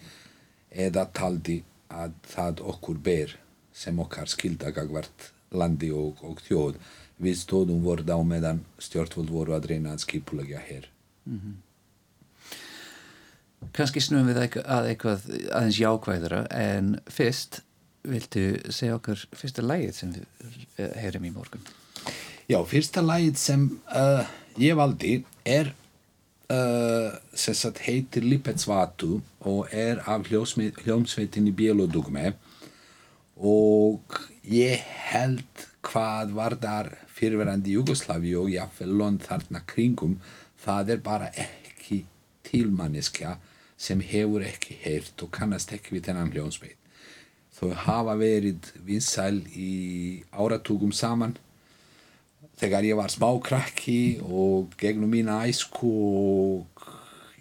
eða 0.78 1.08
taldi 1.14 1.62
að 1.90 2.14
það 2.30 2.62
okkur 2.74 2.98
ber 3.02 3.34
sem 3.74 3.98
okkar 4.04 4.30
skildagagvart 4.30 5.32
landi 5.58 5.90
og, 5.94 6.20
og 6.28 6.42
þjóð. 6.46 6.78
Við 7.18 7.38
stóðum 7.40 7.80
vorð 7.82 8.12
á 8.14 8.20
meðan 8.22 8.60
stjórnvöld 8.78 9.32
voru 9.34 9.56
að 9.58 9.72
reyna 9.72 9.96
að 9.96 10.04
skipulegja 10.06 10.60
hér 10.68 10.86
Kanski 13.74 14.02
snúum 14.06 14.28
við 14.30 14.38
að 14.62 14.90
eitthvað 14.92 15.24
aðeins 15.58 15.80
jákvæðara 15.82 16.42
en 16.54 16.92
fyrst 17.12 17.62
viltu 18.08 18.46
segja 18.74 18.98
okkar 18.98 19.22
fyrsta 19.36 19.66
lægið 19.66 19.94
sem 19.98 20.16
við 20.16 20.26
eh, 20.80 20.96
heyrim 21.04 21.28
í 21.28 21.34
morgun? 21.36 21.64
Já, 22.48 22.62
fyrsta 22.64 23.02
lagið 23.04 23.40
sem 23.42 23.64
uh, 23.92 24.24
ég 24.56 24.78
valdi 24.80 25.18
er 25.44 25.74
uh, 26.48 27.12
sem 27.36 27.58
sagt 27.60 27.82
heitir 27.84 28.24
Lipetsvatu 28.24 29.18
og 29.44 29.74
er 29.76 30.00
af 30.08 30.30
hljómsveit- 30.30 30.80
hljómsveitinni 30.86 31.52
Bielodugme 31.52 32.32
og 33.36 34.16
ég 34.48 34.80
held 35.12 35.68
hvað 35.84 36.32
var 36.40 36.56
þar 36.64 36.94
fyrirverandi 37.18 37.76
Jugoslavi 37.76 38.32
og 38.40 38.50
jafnvel 38.54 38.96
lond 38.96 39.28
þarna 39.28 39.66
kringum 39.68 40.16
það 40.64 40.96
er 40.96 41.04
bara 41.04 41.30
ekki 41.36 42.06
tilmanneskja 42.48 43.36
sem 43.76 44.00
hefur 44.00 44.48
ekki 44.48 44.80
heyrt 44.86 45.20
og 45.20 45.36
kannast 45.36 45.76
ekki 45.76 45.98
við 45.98 46.08
þennan 46.08 46.32
hljómsveit 46.32 46.80
þau 47.58 47.74
hafa 47.74 48.16
verið 48.20 48.72
vinsæl 48.86 49.42
í 49.58 50.24
áratugum 50.32 50.94
saman. 50.94 51.36
Þegar 52.58 52.86
ég 52.88 52.98
var 52.98 53.14
smákrakki 53.14 54.20
og 54.26 54.74
gegnum 54.82 55.12
mína 55.14 55.44
æsku 55.46 55.90
og 55.90 56.88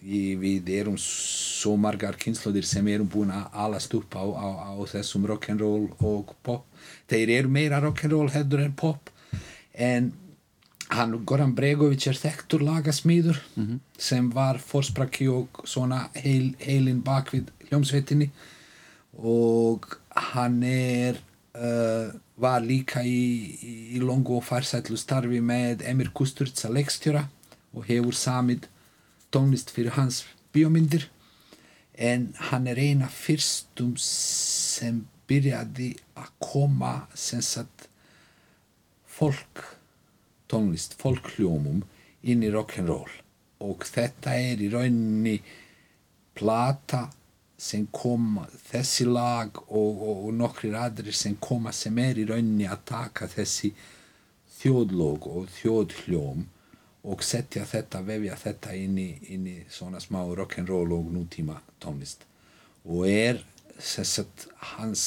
ég, 0.05 0.37
við 0.41 0.71
erum 0.77 0.99
svo 1.01 1.77
margar 1.81 2.19
kynnslóðir 2.21 2.69
sem 2.69 2.89
erum 2.93 3.09
búin 3.09 3.33
að 3.33 3.49
alast 3.65 3.95
upp 3.97 4.17
á, 4.17 4.25
á, 4.25 4.49
á 4.71 4.75
þessum 4.93 5.27
rock'n'roll 5.29 5.89
og 6.05 6.37
pop. 6.45 6.65
Þeir 7.09 7.33
eru 7.41 7.53
meira 7.53 7.81
rock'n'roll 7.85 8.33
heldur 8.35 8.65
en 8.65 8.77
pop 8.77 9.13
en 9.77 10.13
hann 10.95 11.17
Goran 11.27 11.55
Bregovic 11.57 12.07
er 12.07 12.19
þekktur 12.19 12.63
lagasmíður 12.63 13.41
-hmm. 13.57 13.79
sem 13.99 14.31
var 14.31 14.59
fórsprakki 14.59 15.29
og 15.29 15.49
svona 15.65 16.09
heil, 16.15 16.55
heilin 16.61 17.03
bakvið 17.03 17.51
hljómsveitinni. 17.69 18.31
Og 19.17 19.99
hann 20.17 20.63
er 20.67 21.19
uh, 21.57 22.13
var 22.37 22.65
líka 22.65 23.03
í, 23.05 23.57
í 23.97 24.01
longu 24.03 24.39
og 24.39 24.45
farsætlu 24.47 24.99
starfi 25.01 25.41
með 25.41 25.85
Emir 25.89 26.13
Kusturtsa 26.17 26.71
leikstjóra 26.73 27.27
og 27.77 27.87
hefur 27.89 28.17
samið 28.17 28.69
tónlist 29.33 29.73
fyrir 29.75 29.97
hans 29.97 30.25
bíómyndir. 30.55 31.09
En 31.97 32.33
hann 32.51 32.67
er 32.69 32.81
eina 32.81 33.09
fyrstum 33.09 33.95
sem 34.01 35.05
byrjaði 35.29 35.95
að 36.17 36.33
koma 36.45 36.95
sem 37.17 37.43
sagt 37.43 37.89
fólk 39.17 39.65
tónlist, 40.51 40.95
fólkljómum 41.01 41.81
inn 42.27 42.45
í 42.45 42.51
rock'n'roll 42.53 43.23
og 43.65 43.87
þetta 43.89 44.35
er 44.37 44.61
í 44.61 44.69
rauninni 44.71 45.39
plata 46.37 47.07
sem 47.57 47.87
koma 47.93 48.45
þessi 48.69 49.07
lag 49.09 49.57
og, 49.67 50.03
og, 50.03 50.25
og 50.29 50.35
nokkri 50.37 50.73
aðrir 50.77 51.17
sem 51.17 51.37
koma 51.41 51.73
sem 51.73 51.97
er 51.99 52.21
í 52.21 52.27
rauninni 52.29 52.69
að 52.69 52.83
taka 52.91 53.29
þessi 53.33 53.73
þjóðlóg 54.59 55.29
og 55.31 55.49
þjóðhljóm 55.57 56.45
og 57.07 57.23
setja 57.23 57.65
þetta, 57.69 58.03
vefja 58.05 58.37
þetta 58.41 58.75
inn 58.77 58.99
í, 58.99 59.11
inn 59.33 59.47
í 59.49 59.57
svona 59.71 60.01
smá 60.03 60.21
rock'n'roll 60.27 60.97
og 60.97 61.13
nútíma 61.15 61.61
tónlist. 61.81 62.27
Og 62.85 63.07
er 63.09 63.41
sagt, 63.79 64.49
hans 64.75 65.05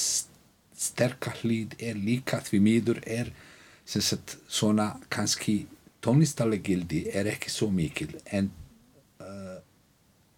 sterkahlýð 0.80 1.76
er 1.84 2.00
líka 2.00 2.40
því 2.46 2.62
miður 2.64 3.02
er 3.04 3.34
sagt, 3.86 4.38
svona 4.48 4.94
kannski 5.12 5.66
tónlistarleg 6.04 6.64
gildi 6.64 7.04
er 7.12 7.28
ekki 7.34 7.52
svo 7.52 7.68
mikil 7.74 8.14
en 8.32 8.48
uh, 9.20 9.60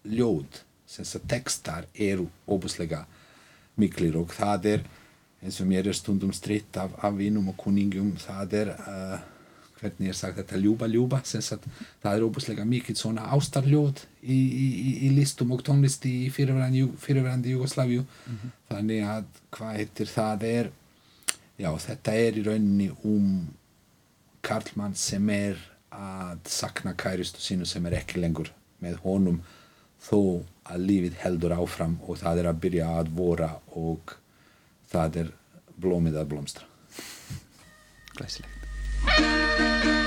ljóð 0.08 0.62
sem 0.92 1.28
tekstar 1.28 1.86
eru 1.94 2.28
óbúslega 2.46 3.04
miklir 3.80 4.18
og 4.20 4.32
það 4.36 4.68
er 4.74 4.88
eins 5.42 5.58
og 5.60 5.68
mér 5.70 5.88
er 5.90 5.96
stundum 5.96 6.32
stritt 6.36 6.76
af, 6.78 6.92
af 7.02 7.16
vinnum 7.18 7.48
og 7.50 7.56
kuningum 7.58 8.12
það 8.20 8.58
er 8.60 8.72
uh, 8.76 9.22
hvernig 9.80 10.12
ég 10.12 10.16
sagt 10.16 10.38
þetta 10.38 10.60
ljúba 10.60 10.86
ljúba 10.90 11.18
það 11.24 12.12
er 12.12 12.26
óbúslega 12.26 12.66
mikið 12.68 13.00
svona 13.00 13.26
ástarljóð 13.34 14.04
í, 14.22 14.36
í, 14.36 14.92
í 15.08 15.10
listum 15.16 15.54
og 15.56 15.64
tónlist 15.66 16.06
í 16.06 16.30
fyrirverandi 16.30 17.56
Jugosláfiu 17.56 18.04
mm 18.04 18.36
-hmm. 18.36 18.54
þannig 18.70 19.02
að 19.16 19.24
hvað 19.56 19.76
heitir 19.80 20.06
það 20.06 20.46
er 20.50 20.70
já 21.58 21.70
þetta 21.86 22.14
er 22.14 22.38
í 22.38 22.46
rauninni 22.46 22.90
um 23.04 23.48
Karlmann 24.42 24.94
sem 24.94 25.28
er 25.30 25.58
að 25.90 26.38
sakna 26.48 26.94
kæristu 26.94 27.40
sínu 27.40 27.66
sem 27.66 27.86
er 27.86 27.98
ekki 28.00 28.20
lengur 28.20 28.52
með 28.80 28.96
honum 29.04 29.42
þó 30.02 30.42
að 30.70 30.84
lífið 30.88 31.16
heldur 31.22 31.56
áfram 31.56 31.96
og 32.06 32.20
það 32.22 32.42
er 32.42 32.50
að 32.52 32.60
byrja 32.66 32.90
að 33.00 33.14
vora 33.16 33.50
og 33.78 34.14
það 34.92 35.18
er 35.24 35.32
blómið 35.82 36.20
að 36.22 36.30
blómstra. 36.34 36.68
Glæsilegt 38.16 40.01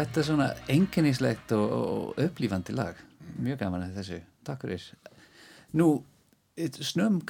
þetta 0.00 0.20
er 0.20 0.26
svona 0.28 0.48
enginnislegt 0.72 1.52
og, 1.56 1.72
og 1.74 2.22
upplýfandi 2.24 2.74
lag. 2.76 2.98
Mjög 3.38 3.60
gaman 3.62 3.86
að 3.86 3.98
þessu, 4.00 4.20
takk 4.46 4.66
fyrir. 4.66 4.86
Nú, 5.74 5.88
snöfum, 6.56 7.20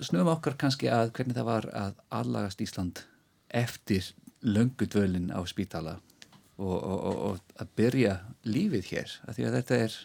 snöfum 0.00 0.32
okkar 0.34 0.58
kannski 0.60 0.90
að 0.92 1.14
hvernig 1.16 1.38
það 1.38 1.48
var 1.48 1.68
að 1.72 2.02
allagast 2.20 2.62
Ísland 2.64 3.02
eftir 3.48 4.12
löngu 4.46 4.88
dvölin 4.90 5.32
á 5.32 5.40
spítala 5.48 5.96
og, 6.56 6.76
og, 6.76 7.16
og 7.30 7.56
að 7.60 7.72
byrja 7.78 8.18
lífið 8.46 8.92
hér, 8.92 9.16
af 9.26 9.36
því 9.36 9.48
að 9.48 9.56
þetta 9.60 9.80
er 9.86 9.96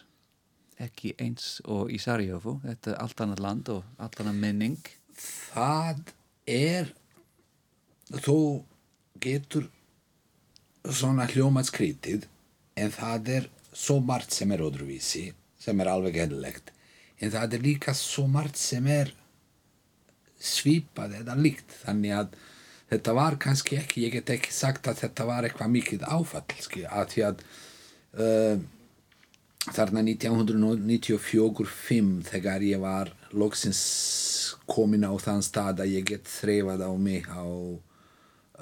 ekki 0.82 1.12
eins 1.22 1.60
og 1.68 1.92
í 1.92 2.00
Sarjófu 2.02 2.56
þetta 2.64 2.94
er 2.94 2.98
allt 3.04 3.22
annað 3.22 3.44
land 3.44 3.70
og 3.72 4.02
allt 4.02 4.20
annað 4.22 4.40
menning. 4.42 4.80
Það 5.52 6.12
er 6.48 6.92
þú 8.24 8.40
getur 9.22 9.68
svona 10.88 11.28
hljómað 11.30 11.70
skrítið 11.70 12.28
en 12.80 12.92
það 12.92 13.34
er 13.38 13.48
svo 13.72 14.00
margt 14.04 14.34
sem 14.34 14.50
er 14.52 14.64
öðruvísi 14.64 15.28
sem 15.62 15.80
er 15.80 15.90
alveg 15.92 16.18
eðlilegt 16.24 16.72
en 17.22 17.30
það 17.30 17.56
er 17.56 17.66
líka 17.66 17.94
svo 17.96 18.26
margt 18.30 18.58
sem 18.58 18.86
er 18.90 19.12
svipað 20.42 21.14
eða 21.22 21.36
líkt. 21.38 21.70
Þannig 21.84 22.12
að 22.16 22.32
þetta 22.92 23.12
var 23.16 23.38
kannski 23.40 23.78
ekki, 23.78 24.02
ég 24.06 24.12
get 24.18 24.30
ekki 24.34 24.52
sagt 24.54 24.88
að 24.90 25.00
þetta 25.04 25.22
var 25.28 25.42
eitthvað 25.46 25.74
mikið 25.76 26.00
áfall 26.08 26.44
að 26.90 27.06
því 27.14 27.20
að 27.28 27.36
uh, 28.18 28.56
þarna 29.72 30.00
1994-5 30.10 32.12
þegar 32.32 32.60
ég 32.66 32.78
var 32.82 33.06
loksins 33.32 33.82
komin 34.68 35.06
á 35.06 35.12
þann 35.22 35.44
stað 35.46 35.76
að 35.84 35.94
ég 35.96 36.04
get 36.10 36.24
þreifað 36.28 36.80
á 36.84 36.90
mig 36.98 37.24
á 37.30 37.46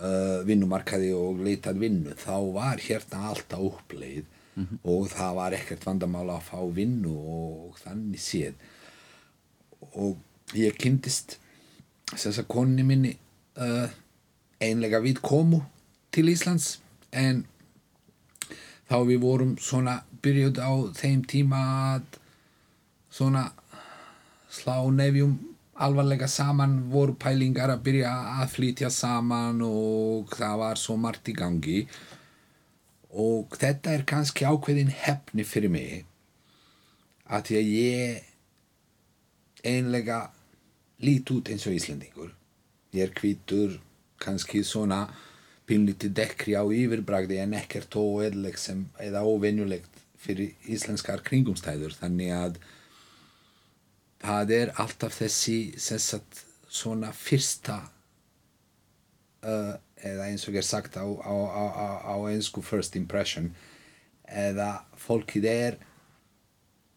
uh, 0.01 0.41
vinnumarkaði 0.49 1.13
og 1.17 1.43
leitað 1.45 1.81
vinnu 1.85 2.17
þá 2.19 2.37
var 2.55 2.83
hérna 2.83 3.23
alltaf 3.31 3.61
uppleið 3.61 4.25
mm 4.25 4.65
-hmm. 4.65 4.79
og 4.85 5.09
það 5.09 5.35
var 5.35 5.57
ekkert 5.59 5.87
vandamál 5.87 6.29
að 6.31 6.47
fá 6.51 6.61
vinnu 6.75 7.15
og 7.37 7.79
þannig 7.85 8.21
séð 8.21 8.55
og 9.93 10.17
ég 10.55 10.77
kynntist 10.77 11.39
þess 12.11 12.39
að 12.39 12.49
konni 12.49 12.83
minni 12.83 13.17
uh, 13.57 13.89
einlega 14.61 15.01
við 15.01 15.21
komu 15.23 15.63
til 16.11 16.29
Íslands 16.29 16.79
en 17.13 17.45
þá 18.91 18.97
við 19.07 19.21
vorum 19.23 19.59
svona 19.59 20.03
byrjuð 20.23 20.59
á 20.59 20.73
þeim 20.95 21.23
tíma 21.25 21.61
að 21.95 22.03
svona 23.11 23.53
slá 24.51 24.91
nefjum 24.91 25.39
alvarlega 25.87 26.29
saman 26.29 26.77
voru 26.93 27.17
pælingar 27.21 27.73
að 27.73 27.85
byrja 27.89 28.15
að 28.41 28.55
flytja 28.55 28.91
saman 28.95 29.63
og 29.67 30.35
það 30.37 30.57
var 30.65 30.81
svo 30.81 30.97
margt 31.01 31.31
í 31.33 31.37
gangi. 31.37 31.79
Og 33.11 33.57
þetta 33.59 33.95
er 33.97 34.07
kannski 34.07 34.47
ákveðin 34.47 34.93
hefni 35.05 35.45
fyrir 35.45 35.73
mig 35.73 36.05
að 37.31 37.57
ég 37.59 38.27
einlega 39.67 40.29
lít 41.03 41.31
út 41.35 41.51
eins 41.51 41.67
og 41.67 41.75
Íslandingur 41.75 42.31
ég 42.93 43.07
er 43.07 43.15
kvítur 43.15 43.79
kannski 44.21 44.63
svona 44.67 45.05
pinlítið 45.71 46.15
dekkri 46.19 46.57
á 46.59 46.65
yfirbragði 46.67 47.39
en 47.45 47.55
ekkert 47.55 47.95
óeðlegt 47.95 48.67
eða 48.99 49.23
óvenjulegt 49.23 50.01
fyrir 50.21 50.57
íslenskar 50.69 51.23
kringumstæður. 51.25 51.95
Þannig 51.95 52.33
að 52.35 52.59
það 54.21 54.55
er 54.57 54.73
alltaf 54.81 55.17
þessi 55.21 55.59
sagt, 55.81 56.45
svona 56.69 57.13
fyrsta 57.17 57.81
uh, 59.45 59.75
eða 60.01 60.29
eins 60.29 60.47
og 60.47 60.55
ég 60.55 60.63
er 60.63 60.69
sagt 60.69 60.97
á, 61.01 61.05
á, 61.05 61.35
á, 61.35 61.87
á 62.13 62.17
einsku 62.31 62.63
first 62.65 62.97
impression 62.97 63.51
eða 64.31 64.85
fólkið 65.01 65.49
er 65.51 65.79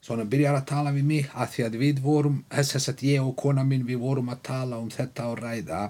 svona 0.03 0.25
byrjar 0.27 0.59
að 0.59 0.67
tala 0.69 0.91
við 0.95 1.07
mig 1.07 1.29
að 1.31 1.53
því 1.53 1.65
að 1.65 1.77
við 1.81 2.01
vorum, 2.03 2.41
þess 2.51 2.91
að 2.91 3.05
ég 3.07 3.23
og 3.23 3.37
kona 3.39 3.63
minn 3.67 3.87
við 3.87 4.03
vorum 4.03 4.31
að 4.33 4.43
tala 4.49 4.81
um 4.83 4.91
þetta 4.91 5.29
og 5.31 5.39
ræða 5.39 5.83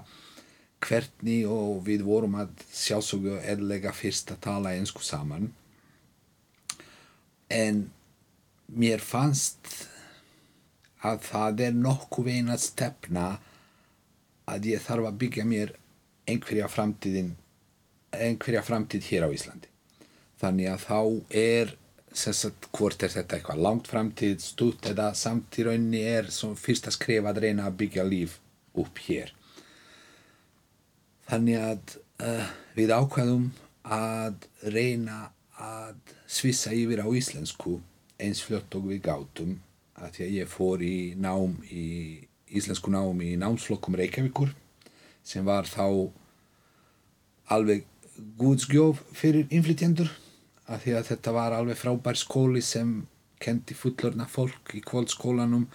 hvernig 0.84 1.48
og 1.50 1.80
við 1.86 2.04
vorum 2.06 2.36
að 2.38 2.52
sjálfsögja 2.70 3.40
eðlega 3.54 3.92
fyrst 3.96 4.30
að 4.34 4.42
tala 4.46 4.74
einsku 4.76 5.02
saman. 5.02 5.48
En 7.48 7.86
mér 8.68 9.02
fannst 9.02 9.88
að 11.04 11.24
það 11.28 11.64
er 11.66 11.78
nokkuð 11.78 12.28
veginn 12.30 12.52
að 12.54 12.62
stefna 12.64 13.28
að 14.50 14.68
ég 14.72 14.84
þarf 14.84 15.08
að 15.08 15.18
byggja 15.22 15.46
mér 15.48 15.72
einhverja 16.28 16.68
framtíðin 16.72 17.34
einhverja 18.14 18.62
framtíð 18.64 19.08
hér 19.10 19.26
á 19.26 19.34
Íslandi. 19.34 19.70
Þannig 20.40 20.70
að 20.70 20.84
þá 20.84 21.00
er 21.40 21.74
sagt, 22.14 22.68
hvort 22.74 23.02
er 23.02 23.12
þetta 23.12 23.38
eitthvað 23.38 23.62
langt 23.64 23.90
framtíð 23.90 24.36
stutt 24.42 24.86
eða 24.90 25.10
samtíðraunni 25.18 26.02
er 26.06 26.30
som 26.34 26.54
fyrsta 26.58 26.92
skref 26.94 27.26
að 27.26 27.42
reyna 27.46 27.68
að 27.68 27.78
byggja 27.82 28.06
líf 28.06 28.38
upp 28.78 29.00
hér. 29.06 29.32
Þannig 31.30 31.58
að 31.58 31.96
uh, 32.22 32.48
við 32.76 32.94
ákvæðum 32.94 33.48
að 33.94 34.46
reyna 34.74 35.20
að 35.60 36.14
svissa 36.30 36.74
yfir 36.74 37.02
á 37.02 37.08
íslensku 37.14 37.78
eins 38.22 38.42
fljótt 38.44 38.74
og 38.78 38.90
við 38.90 39.02
gátum 39.08 39.56
að 40.00 40.16
því 40.16 40.26
að 40.26 40.36
ég 40.38 40.50
fór 40.50 40.82
í 40.84 40.96
nám 41.20 41.56
í 41.70 41.86
íslensku 42.54 42.92
nám 42.92 43.20
í 43.22 43.34
námsflokkum 43.40 43.96
Reykjavíkur 43.98 44.52
sem 45.24 45.46
var 45.46 45.68
þá 45.70 46.10
alveg 47.54 47.84
gúðsgjóf 48.38 49.00
fyrir 49.16 49.48
inflytjendur 49.54 50.10
að 50.70 50.84
því 50.84 50.94
að 50.98 51.08
þetta 51.10 51.34
var 51.36 51.56
alveg 51.56 51.80
frábær 51.80 52.18
skóli 52.18 52.62
sem 52.64 52.94
kendi 53.42 53.76
fullorna 53.76 54.26
fólk 54.30 54.74
í 54.78 54.82
kvóldskólanum 54.84 55.66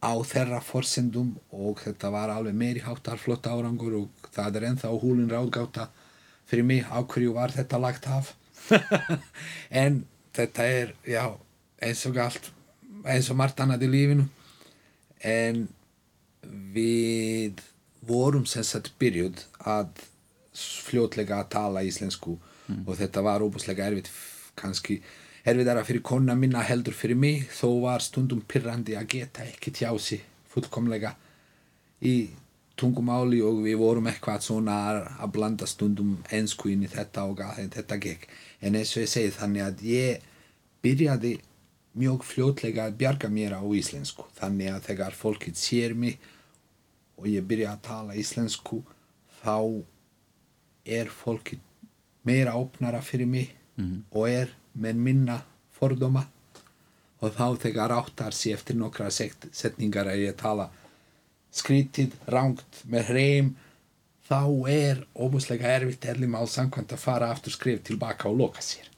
á 0.00 0.12
þeirra 0.24 0.60
forsendum 0.64 1.34
og 1.50 1.82
þetta 1.84 2.10
var 2.14 2.32
alveg 2.32 2.56
meiri 2.56 2.82
háttar 2.84 3.20
flott 3.20 3.48
árangur 3.48 3.98
og 4.02 4.28
það 4.32 4.60
er 4.60 4.68
enþá 4.70 4.92
húlin 5.02 5.32
ráðgáta 5.32 5.88
fyrir 6.46 6.68
mig 6.68 6.84
á 6.86 7.02
hverju 7.02 7.34
var 7.36 7.54
þetta 7.54 7.80
lagt 7.82 8.06
af? 8.06 8.34
En 9.82 10.04
þetta 10.36 10.66
er 10.66 10.94
já 11.06 11.24
eins 11.82 12.04
og 12.08 12.20
allt 12.22 12.52
eins 13.06 13.30
og 13.30 13.38
margt 13.40 13.60
annað 13.62 13.86
í 13.86 13.92
lífinu 13.92 14.26
en 15.26 15.66
við 16.74 17.62
vorum 18.06 18.46
sem 18.46 18.64
sagt 18.66 18.94
byrjuð 19.00 19.42
að 19.66 20.04
fljótlega 20.56 21.40
að 21.40 21.50
tala 21.56 21.84
íslensku 21.84 22.36
mm. 22.36 22.82
og 22.86 22.96
þetta 23.00 23.24
var 23.26 23.44
óbúslega 23.44 23.88
erfitt 23.90 24.10
kannski 24.56 25.00
erfiðara 25.46 25.84
fyrir 25.86 26.04
kona 26.06 26.34
minna 26.38 26.62
heldur 26.66 26.96
fyrir 26.96 27.18
mig 27.18 27.46
þó 27.52 27.68
var 27.84 28.04
stundum 28.04 28.42
pyrrandi 28.48 28.96
að 28.98 29.10
geta 29.16 29.44
ekki 29.46 29.74
tjási 29.74 30.20
fullkomlega 30.52 31.12
í 32.06 32.16
tungumáli 32.76 33.40
og 33.44 33.62
við 33.64 33.78
vorum 33.80 34.08
eitthvað 34.10 34.44
svona 34.44 34.78
að 35.16 35.32
blanda 35.36 35.68
stundum 35.68 36.16
ensku 36.34 36.70
inn 36.72 36.84
í 36.84 36.92
þetta 36.92 37.24
og 37.30 37.42
að 37.44 37.68
þetta 37.78 38.00
gekk 38.04 38.26
en 38.60 38.76
eins 38.76 38.92
og 38.96 39.04
ég 39.04 39.12
segi 39.12 39.36
þannig 39.36 39.64
að 39.66 39.84
ég 39.90 40.26
byrjaði 40.84 41.36
mjög 41.96 42.24
fljótlega 42.28 42.86
að 42.86 42.98
bjarga 43.00 43.28
mér 43.32 43.56
á 43.56 43.62
íslensku. 43.64 44.26
Þannig 44.36 44.72
að 44.72 44.86
þegar 44.90 45.16
fólkið 45.16 45.58
sér 45.60 45.94
mig 45.96 46.18
og 47.16 47.28
ég 47.30 47.46
byrja 47.48 47.72
að 47.72 47.84
tala 47.88 48.16
íslensku 48.20 48.82
þá 49.40 49.82
er 50.84 51.10
fólkið 51.10 51.62
meira 52.26 52.56
opnara 52.58 53.02
fyrir 53.02 53.26
mig 53.26 53.54
mm 53.76 53.84
-hmm. 53.84 54.00
og 54.10 54.28
er 54.30 54.48
með 54.74 54.94
minna 54.94 55.42
fordóma. 55.72 56.26
Og 57.20 57.32
þá 57.32 57.56
þegar 57.58 57.92
áttar 57.92 58.32
sér 58.32 58.54
eftir 58.54 58.76
nokkra 58.76 59.10
setningar 59.10 60.06
að 60.06 60.28
ég 60.28 60.36
tala 60.36 60.70
skrítið, 61.52 62.12
rangt, 62.26 62.84
með 62.84 63.04
hreim 63.08 63.56
þá 64.28 64.68
er 64.68 65.06
óbúslega 65.14 65.70
erfitt 65.78 66.04
erli 66.04 66.26
mál 66.26 66.48
samkvæmt 66.50 66.92
að 66.92 66.98
fara 66.98 67.30
aftur 67.30 67.52
skrif 67.52 67.82
tilbaka 67.82 68.28
og 68.28 68.36
loka 68.36 68.60
sér. 68.60 68.88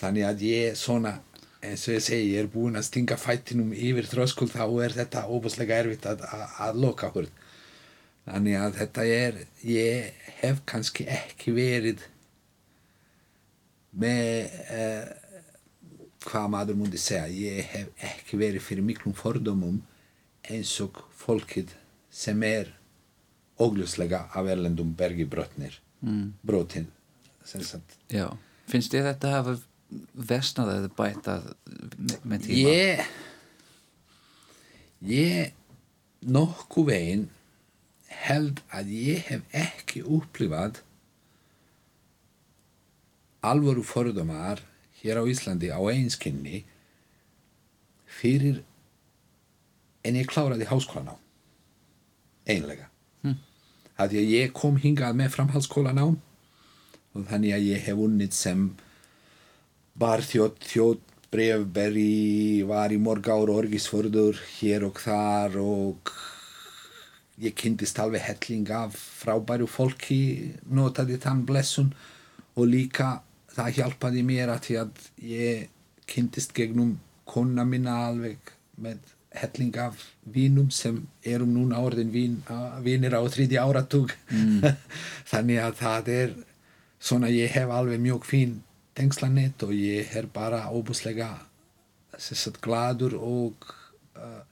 Þannig 0.00 0.24
að 0.24 0.42
ég 0.42 0.76
svona 0.76 1.18
eins 1.60 1.84
og 1.88 1.96
ég 1.96 2.04
segi, 2.04 2.32
ég 2.34 2.44
er 2.44 2.50
búin 2.52 2.78
að 2.78 2.86
stinga 2.88 3.18
fættinum 3.20 3.72
yfir 3.76 4.08
þróskul 4.08 4.48
þá 4.48 4.64
er 4.84 4.96
þetta 4.96 5.26
óbúslega 5.28 5.80
erfitt 5.82 6.06
að, 6.08 6.24
að, 6.24 6.44
að 6.66 6.80
loka 6.84 7.10
hurð 7.12 7.32
þannig 8.30 8.56
að 8.60 8.78
þetta 8.78 9.04
er 9.16 9.38
ég 9.66 10.26
hef 10.40 10.62
kannski 10.68 11.06
ekki 11.10 11.54
verið 11.56 12.04
með 14.00 14.56
eh, 14.70 15.06
hvað 16.24 16.50
maður 16.54 16.80
múndi 16.80 17.00
segja 17.00 17.28
ég 17.32 17.70
hef 17.74 18.04
ekki 18.10 18.40
verið 18.40 18.64
fyrir 18.64 18.86
miklum 18.86 19.16
fordómum 19.16 19.80
eins 20.50 20.72
og 20.84 21.00
fólkið 21.20 21.74
sem 22.10 22.40
er 22.46 22.72
ógljóslega 23.60 24.26
af 24.32 24.48
erlendum 24.48 24.94
bergi 24.96 25.26
brotnir 25.28 25.76
mm. 26.00 26.40
brotin 26.46 26.88
Já, 28.12 28.28
finnst 28.70 28.94
ég 28.94 29.04
þetta 29.04 29.34
hafa 29.36 29.56
vestnað 30.14 30.72
eða 30.76 30.92
bætað 30.98 31.50
með 32.22 32.46
tíma? 32.46 32.74
Ég 32.74 33.04
ég 35.00 35.52
nokku 36.20 36.84
veginn 36.88 37.28
held 38.10 38.60
að 38.74 38.92
ég 38.92 39.28
hef 39.30 39.54
ekki 39.56 40.02
upplifað 40.04 40.82
alvöru 43.40 43.84
forðumar 43.86 44.60
hér 45.00 45.22
á 45.22 45.24
Íslandi 45.24 45.70
á 45.72 45.80
einskinni 45.80 46.64
fyrir 48.20 48.60
en 50.04 50.18
ég 50.20 50.28
kláraði 50.28 50.68
háskólanám 50.68 51.20
einlega 52.48 52.90
hm. 53.24 53.38
að 53.96 54.18
að 54.20 54.34
ég 54.34 54.52
kom 54.56 54.76
hingað 54.80 55.16
með 55.16 55.32
framhaldsskólanám 55.38 56.18
og 57.14 57.26
þannig 57.30 57.56
að 57.56 57.68
ég 57.70 57.84
hef 57.88 58.04
unnið 58.04 58.36
sem 58.36 58.68
bar 59.94 60.22
þjótt 60.24 61.06
brefberi 61.30 62.62
var 62.66 62.90
í 62.90 62.98
morg 62.98 63.28
ára 63.30 63.54
orgisförður 63.62 64.38
hér 64.58 64.86
og 64.88 64.98
þar 64.98 65.58
og 65.62 66.10
ég 67.40 67.54
kynntist 67.56 67.98
alveg 68.02 68.24
helling 68.26 68.70
af 68.74 68.96
frábæru 68.98 69.68
fólki 69.70 70.20
notaði 70.66 71.20
þann 71.22 71.44
blessun 71.48 71.92
og 72.56 72.66
líka 72.72 73.20
það 73.54 73.76
hjálpaði 73.78 74.24
mér 74.26 74.52
að 74.52 74.66
því 74.66 74.76
að 74.82 75.06
ég 75.30 75.68
kynntist 76.10 76.54
gegnum 76.56 76.98
kona 77.30 77.64
minna 77.64 77.94
alveg 78.08 78.52
með 78.80 79.14
helling 79.40 79.76
af 79.78 80.02
vínum 80.34 80.72
sem 80.74 81.04
erum 81.22 81.52
núna 81.54 81.78
orðin 81.78 82.10
vín, 82.10 82.40
vínir 82.82 83.14
á 83.14 83.22
þrýði 83.22 83.60
áratug 83.62 84.10
mm. 84.34 84.66
þannig 85.30 85.62
að 85.62 85.76
það 85.78 86.10
er 86.16 86.34
svona 86.98 87.30
ég 87.30 87.54
hef 87.54 87.70
alveg 87.70 88.02
mjög 88.02 88.26
fín 88.26 88.58
tengslanett 88.96 89.62
og 89.66 89.72
ég 89.74 90.10
er 90.16 90.26
bara 90.26 90.66
óbúslega 90.72 91.32
gladur 92.60 93.14
og 93.16 93.68
uh, 94.16 94.42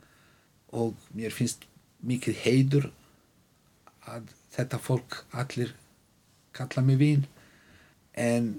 og 0.72 0.96
mér 1.16 1.32
finnst 1.32 1.64
mikið 2.04 2.40
heidur 2.44 2.88
að 4.08 4.28
þetta 4.54 4.80
fólk 4.80 5.22
allir 5.32 5.72
kalla 6.56 6.82
mig 6.84 6.98
vín. 7.00 7.24
En 8.14 8.58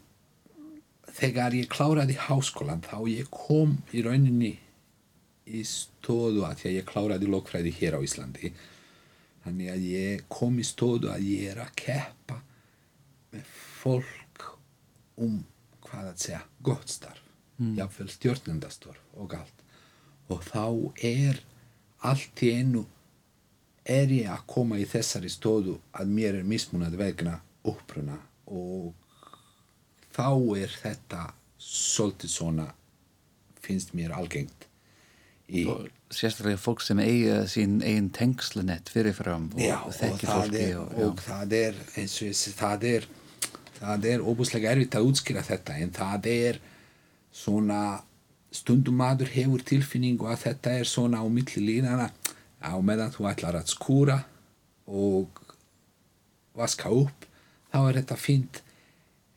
þegar 1.20 1.56
ég 1.58 1.70
kláraði 1.72 2.18
háskólan 2.18 2.84
þá 2.86 2.98
ég 3.10 3.30
kom 3.34 3.78
í 3.94 4.04
rauninni 4.06 4.56
í 5.50 5.64
stóðu 5.66 6.46
að 6.48 6.68
ég 6.70 6.88
kláraði 6.88 7.30
lokfræði 7.30 7.74
hér 7.80 7.98
á 7.98 8.06
Íslandi. 8.06 8.54
Þannig 9.46 9.72
að 9.74 9.86
ég 9.90 10.26
kom 10.32 10.60
í 10.62 10.66
stóðu 10.68 11.12
að 11.14 11.26
ég 11.30 11.54
er 11.54 11.64
að 11.64 11.76
keppa 11.80 12.42
með 13.34 13.54
fólk 13.80 14.46
um 15.20 15.40
hvað 15.90 16.14
að 16.14 16.22
segja 16.26 16.44
gott 16.66 16.90
starf. 16.90 17.26
Mm. 17.60 17.74
jáfnveil 17.76 18.12
stjórnendastorf 18.14 19.00
og 19.20 19.34
allt. 19.36 19.66
Og 20.32 20.44
þá 20.48 20.66
er 21.04 21.42
allt 22.08 22.44
í 22.46 22.54
einu 22.56 22.86
er 23.90 24.12
ég 24.14 24.30
að 24.32 24.46
koma 24.48 24.80
í 24.80 24.86
þessari 24.88 25.32
stóðu 25.32 25.76
að 25.92 26.14
mér 26.14 26.40
er 26.40 26.48
mismunat 26.48 26.96
vegna 26.96 27.40
uppruna 27.68 28.16
og 28.48 28.94
þá 30.16 30.30
er 30.62 30.74
þetta 30.82 31.24
svolítið 31.60 32.32
svona 32.32 32.68
finnst 33.60 33.92
mér 33.98 34.14
algengt 34.16 34.68
í 35.50 35.66
sérstaklega 36.14 36.62
fólk 36.62 36.84
sem 36.86 37.02
eiga 37.02 37.42
sín 37.50 37.80
einn 37.86 38.12
tengslinett 38.14 38.90
fyrirfram 38.94 39.50
og 39.56 39.62
já, 39.62 39.78
þekki 40.00 40.30
og 40.30 40.36
fólki 40.38 40.64
er, 40.64 40.78
og, 40.80 40.94
og 41.06 41.24
það 41.26 41.56
er 41.60 41.82
eins 41.98 42.16
og 42.22 42.30
þessi 42.32 42.56
það 42.58 42.88
er 42.94 43.10
það 43.80 44.08
er 44.12 44.26
óbúslega 44.26 44.74
erfitt 44.74 44.98
að 45.00 45.10
útskýra 45.10 45.44
þetta 45.46 45.78
en 45.80 45.94
það 45.96 46.30
er 46.34 46.60
svona 47.36 47.82
stundum 48.52 48.98
maður 49.00 49.30
hefur 49.36 49.64
tilfinningu 49.66 50.28
að 50.30 50.44
þetta 50.48 50.74
er 50.80 50.90
svona 50.90 51.22
á 51.22 51.26
milli 51.30 51.64
línana 51.64 52.10
á 52.60 52.76
meðan 52.82 53.14
þú 53.14 53.30
ætlar 53.30 53.60
að 53.60 53.72
skúra 53.72 54.18
og 54.90 55.44
vaska 56.58 56.92
upp 56.92 57.30
þá 57.70 57.80
er 57.84 58.00
þetta 58.02 58.18
fínt. 58.20 58.62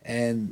En 0.03 0.49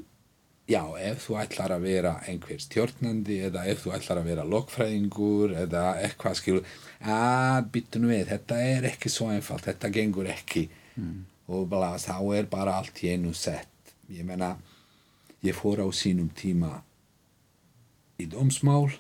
já, 0.71 0.83
ef 1.01 1.25
þú 1.27 1.39
ætlar 1.41 1.75
að 1.75 1.87
vera 1.89 2.13
einhver 2.29 2.61
stjórnandi 2.63 3.41
eða 3.49 3.65
ef 3.73 3.83
þú 3.85 3.95
ætlar 3.97 4.21
að 4.21 4.31
vera 4.31 4.47
lokfræðingur 4.47 5.57
eða 5.65 5.87
eitthvað 6.05 6.39
skilur 6.39 6.77
að 7.01 7.73
byttu 7.75 8.03
nú 8.03 8.13
við, 8.13 8.29
þetta 8.31 8.61
er 8.69 8.87
ekki 8.93 9.11
svo 9.11 9.31
einfalt, 9.33 9.67
þetta 9.67 9.93
gengur 9.95 10.31
ekki. 10.31 10.69
Mm. 11.01 11.27
og 11.51 11.69
bla, 11.71 11.95
þá 11.99 12.19
er 12.37 12.49
bara 12.51 12.75
allt 12.79 12.99
í 13.07 13.13
einu 13.15 13.31
sett 13.35 13.70
ég 14.11 14.25
menna, 14.27 14.59
ég 15.41 15.55
fór 15.55 15.81
á 15.81 15.87
sínum 15.95 16.31
tíma 16.35 16.83
í 18.21 18.27
domsmál 18.31 18.91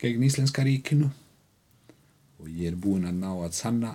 gegn 0.00 0.24
Íslenska 0.24 0.64
ríkinu 0.66 1.10
og 2.40 2.48
ég 2.48 2.72
er 2.72 2.78
búinn 2.80 3.08
að 3.08 3.20
ná 3.20 3.30
að 3.36 3.56
sanna 3.58 3.94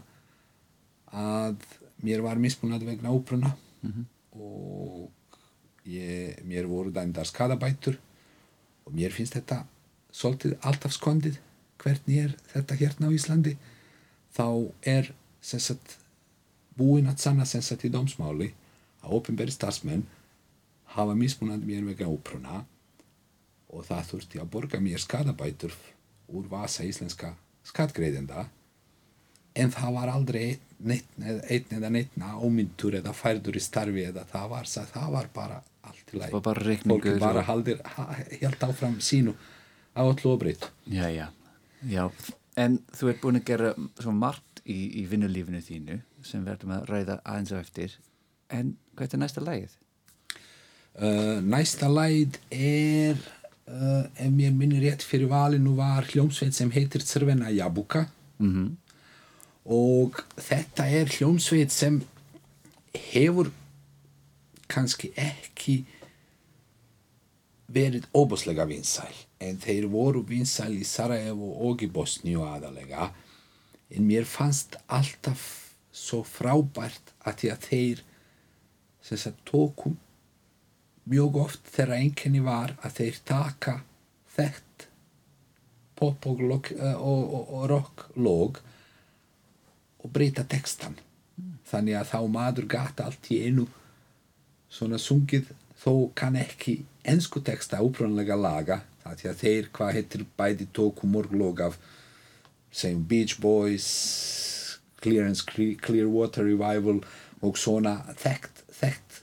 að 1.12 1.58
mér 2.06 2.22
var 2.26 2.40
mismunat 2.42 2.86
vegna 2.86 3.12
óbruna 3.12 3.56
mm 3.82 3.92
-hmm. 3.92 4.06
og 4.40 5.12
ég, 5.86 6.44
mér 6.44 6.68
voru 6.68 6.92
dæmdar 6.92 7.26
skadabætur 7.26 7.98
og 8.86 8.94
mér 8.94 9.12
finnst 9.12 9.34
þetta 9.34 9.66
svolítið 10.12 10.58
alltaf 10.62 10.94
skondið 10.94 11.40
hvernig 11.78 12.18
er 12.18 12.36
þetta 12.54 12.76
hérna 12.76 13.08
á 13.10 13.16
Íslandi 13.16 13.58
þá 14.36 14.72
er 14.82 15.14
sagt, 15.42 15.98
búinn 16.78 17.08
að 17.08 17.18
sanna 17.18 17.46
sagt, 17.46 17.86
í 17.86 17.90
dómsmáli 17.90 18.54
að 19.02 19.12
ofinberi 19.12 19.52
starfsmenn 19.52 20.06
hafa 20.96 21.16
mismunandi 21.18 21.68
mér 21.70 21.86
vega 21.90 22.08
ópruna 22.10 22.64
og 23.76 23.86
það 23.88 24.12
þurfti 24.12 24.42
að 24.42 24.52
borga 24.54 24.80
mér 24.84 25.02
skadabætur 25.04 25.74
úr 26.32 26.48
vasa 26.50 26.86
íslenska 26.88 27.34
skatgreðenda 27.66 28.46
en 29.56 29.72
það 29.72 29.98
var 29.98 30.12
aldrei 30.12 30.46
einn 30.86 31.76
eða 31.78 31.92
neittna 31.92 32.36
ómyndur 32.44 32.98
eða 33.00 33.14
færdur 33.16 33.56
í 33.56 33.64
starfi 33.64 34.04
eða 34.10 34.26
það 34.30 34.50
var, 34.52 34.72
það 34.96 35.12
var 35.16 35.30
bara 35.36 35.62
allt 35.86 36.12
í 36.12 36.20
lagi. 36.20 36.42
Fólki 36.84 37.14
bara 37.22 37.46
haldir 37.48 37.80
helt 38.42 38.66
áfram 38.68 38.98
sínu 39.00 39.36
á 39.96 40.04
allu 40.04 40.36
breytt 40.40 40.68
já, 40.92 41.08
já, 41.10 41.30
já, 41.88 42.10
en 42.60 42.82
þú 42.92 43.12
ert 43.12 43.24
búin 43.24 43.40
að 43.40 43.48
gera 43.48 43.72
svo 44.02 44.12
margt 44.16 44.62
í, 44.66 45.02
í 45.02 45.06
vinnulífinu 45.08 45.62
þínu 45.64 46.02
sem 46.26 46.46
ætlum 46.52 46.76
að 46.76 46.88
ræða 46.90 47.20
aðeins 47.24 47.54
á 47.54 47.58
eftir. 47.62 47.96
En 48.50 48.76
hvað 48.98 49.16
er 49.16 49.22
næsta 49.22 49.44
lægið? 49.44 49.78
Uh, 50.96 51.42
næsta 51.44 51.90
lægið 51.92 52.38
er 52.56 53.18
uh, 53.68 54.06
ef 54.16 54.30
mér 54.32 54.54
minnir 54.56 54.86
rétt 54.86 55.04
fyrir 55.04 55.28
valinu 55.28 55.74
var 55.76 56.06
hljómsveit 56.08 56.56
sem 56.56 56.72
heitir 56.72 57.04
Cervena 57.04 57.50
Jabuka 57.52 58.06
mm 58.40 58.52
-hmm. 58.54 58.70
og 59.66 60.24
þetta 60.38 60.86
er 60.88 61.06
hljómsveit 61.06 61.72
sem 61.72 62.02
hefur 62.94 63.52
kannski 64.68 65.12
ekki 65.16 65.86
verið 67.68 68.08
óbúslega 68.14 68.66
vinsæl 68.66 69.16
en 69.40 69.58
þeir 69.58 69.88
voru 69.88 70.24
vinsæl 70.24 70.80
í 70.80 70.84
Sarajevo 70.84 71.52
og 71.70 71.84
í 71.84 71.92
Bosníu 71.92 72.42
aðalega 72.48 73.12
en 73.90 74.08
mér 74.08 74.24
fannst 74.24 74.78
alltaf 74.88 75.76
svo 75.92 76.24
frábært 76.24 77.12
að 77.20 77.52
að 77.52 77.60
þeir 77.70 78.04
sagt, 79.02 79.46
tókum 79.46 79.98
mjög 81.10 81.39
oft 81.44 81.68
þegar 81.72 82.00
einkenni 82.00 82.41
var 82.46 82.76
að 82.82 83.00
þeir 83.00 83.20
taka 83.28 83.76
þekkt 84.36 84.88
pop 85.96 86.26
og, 86.28 86.41
og, 86.50 86.72
og, 86.76 87.52
og 87.56 87.68
rock 87.72 88.08
log 88.15 88.60
og 90.04 90.12
breyta 90.13 90.44
textan 90.50 90.98
mm. 90.98 91.54
þannig 91.70 92.00
að 92.00 92.12
þá 92.13 92.20
maður 92.38 92.70
gata 92.76 93.08
allt 93.08 93.32
í 93.32 93.41
einu 93.46 93.68
svona 94.70 95.00
sungið 95.02 95.54
þó 95.80 96.12
kann 96.18 96.38
ekki 96.39 96.80
ennsku 97.08 97.41
texta 97.46 97.84
úprannlega 97.86 98.38
laga 98.39 98.82
það 99.04 99.28
er 99.30 99.38
þeir 99.41 99.70
hvað 99.76 99.98
heitir 100.00 100.26
bæði 100.38 100.68
tóku 100.74 101.08
morglóg 101.10 101.62
af 101.68 101.78
segjum 102.76 103.06
Beach 103.08 103.38
Boys 103.41 103.88
Clearance 105.02 105.46
Clearwater 105.46 106.48
Revival 106.48 107.04
og 107.46 107.60
svona 107.62 108.00
þekkt, 108.18 108.65
þekkt 108.74 109.22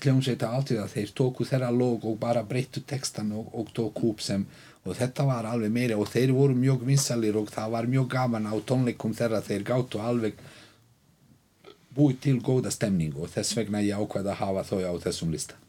hljómsveita 0.00 0.50
að 0.56 0.92
þeir 0.94 1.12
tóku 1.14 1.44
þeirra 1.44 1.70
lóg 1.70 2.04
og 2.08 2.18
bara 2.18 2.42
breyttu 2.42 2.80
textan 2.80 3.32
og, 3.36 3.50
og 3.52 3.72
tóku 3.76 4.12
upp 4.12 4.22
sem 4.24 4.46
og 4.82 4.96
þetta 4.98 5.26
var 5.28 5.46
alveg 5.46 5.70
meira 5.70 5.98
og 6.00 6.08
þeir 6.10 6.32
voru 6.34 6.56
mjög 6.58 6.86
vinsalir 6.88 7.36
og 7.38 7.50
það 7.52 7.70
var 7.76 7.90
mjög 7.90 8.08
gaman 8.16 8.48
á 8.50 8.54
tónleikum 8.66 9.14
þeirra 9.14 9.42
þeir 9.44 9.66
gáttu 9.68 10.00
alveg 10.02 10.40
búið 11.92 12.20
til 12.24 12.38
góða 12.40 12.72
stemning 12.72 13.14
og 13.16 13.30
þess 13.30 13.56
vegna 13.58 13.84
ég 13.84 14.00
ákveða 14.00 14.32
að 14.32 14.42
hafa 14.42 14.66
þau 14.70 14.80
á 14.88 14.94
þessum 15.04 15.34
lista 15.34 15.60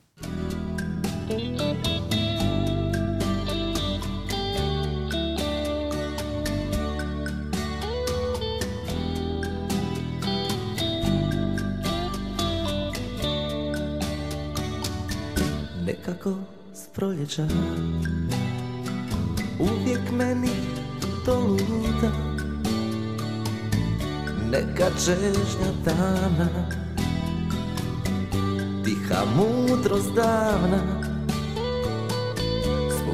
Nekako 16.26 16.42
z 16.74 16.88
proljeća 16.94 17.48
Uvijek 19.60 20.12
meni 20.12 20.50
to 21.26 21.40
luta 21.40 22.12
neka 24.52 24.90
čežnja 25.06 25.72
dana 25.86 26.50
Tiha 28.84 29.24
mudrost 29.36 30.14
davna. 30.16 31.04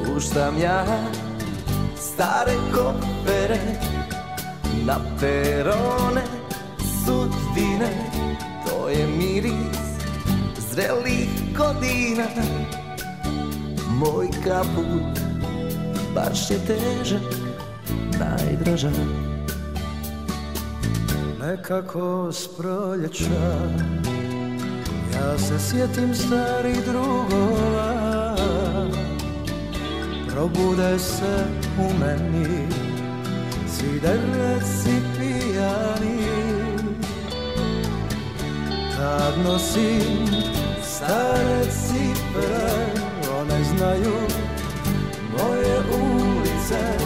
Puštam 0.06 0.58
ja 0.58 0.84
Stare 1.96 2.54
kopere 2.74 3.60
na 4.86 4.96
perone 5.20 6.22
sudbine. 7.04 8.10
To 8.66 8.88
je 8.88 9.06
miris 9.06 9.80
zrelih 10.70 11.28
godina 11.56 12.26
Moj 14.00 14.28
kaput 14.44 15.20
baš 16.14 16.50
je 16.50 16.58
težak, 16.66 17.22
najdraža 18.18 18.90
Nekako 21.40 22.32
s 22.32 22.48
proljeća 22.56 23.68
Ja 25.14 25.38
se 25.38 25.58
sjetim 25.58 26.14
starih 26.14 26.76
drugova. 26.84 28.36
Probude 30.28 30.98
se 30.98 31.44
u 31.78 31.98
meni 32.00 32.68
Cidereci 33.76 34.96
pijani 35.18 36.20
Tad 38.96 39.34
nosim 39.44 40.26
stare 40.82 41.64
cipele 41.64 42.79
One 43.50 43.64
znaju. 43.64 44.14
Moje 45.38 45.76
ulice 46.02 46.98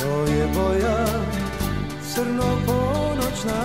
To 0.00 0.32
je 0.32 0.48
boja 0.54 1.06
crno 2.14 2.58
ponoćna. 2.66 3.62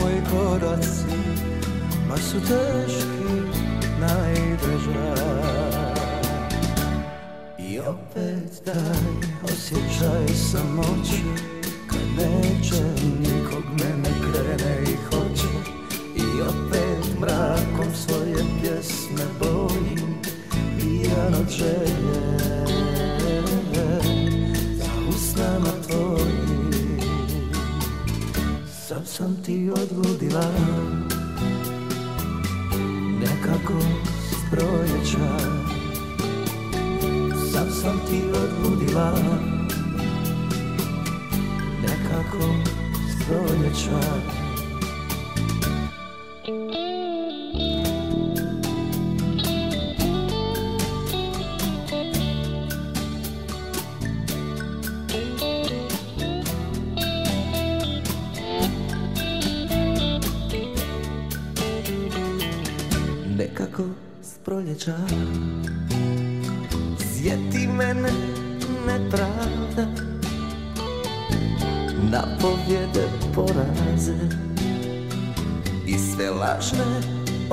Moji 0.00 0.22
koraci 0.30 1.16
baš 2.08 2.20
su 2.20 2.40
teški 2.40 3.22
najdraža. 4.00 5.14
I 7.58 7.78
opet 7.78 8.64
taj 8.64 9.52
osjećaj 9.52 10.28
samoće 10.28 11.22
Kad 11.86 12.00
neće 12.16 12.91
Želje 21.56 22.22
Za 24.76 24.90
usnama 25.08 25.72
tvojim. 25.88 27.00
Sam 28.88 29.06
sam 29.06 29.36
ti 29.44 29.70
odludila 29.70 30.52
Nekako 33.20 33.80
s 34.30 34.50
Sam 37.52 37.70
sam 37.82 38.00
ti 38.08 38.22
odludila 38.34 39.14
Nekako 41.82 42.54
s 43.08 44.41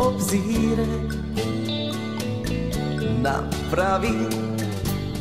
obzire. 0.07 0.85
Napravi 3.21 4.29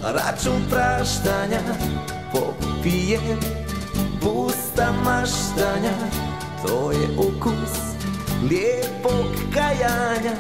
račun 0.03 0.63
praštanja 0.71 1.61
Popijem 2.33 3.41
pusta 4.21 4.93
maštanja. 5.05 5.93
To 6.67 6.93
je 6.93 7.09
ukus 7.19 7.79
lijepog 8.51 9.27
kajanja. 9.55 10.37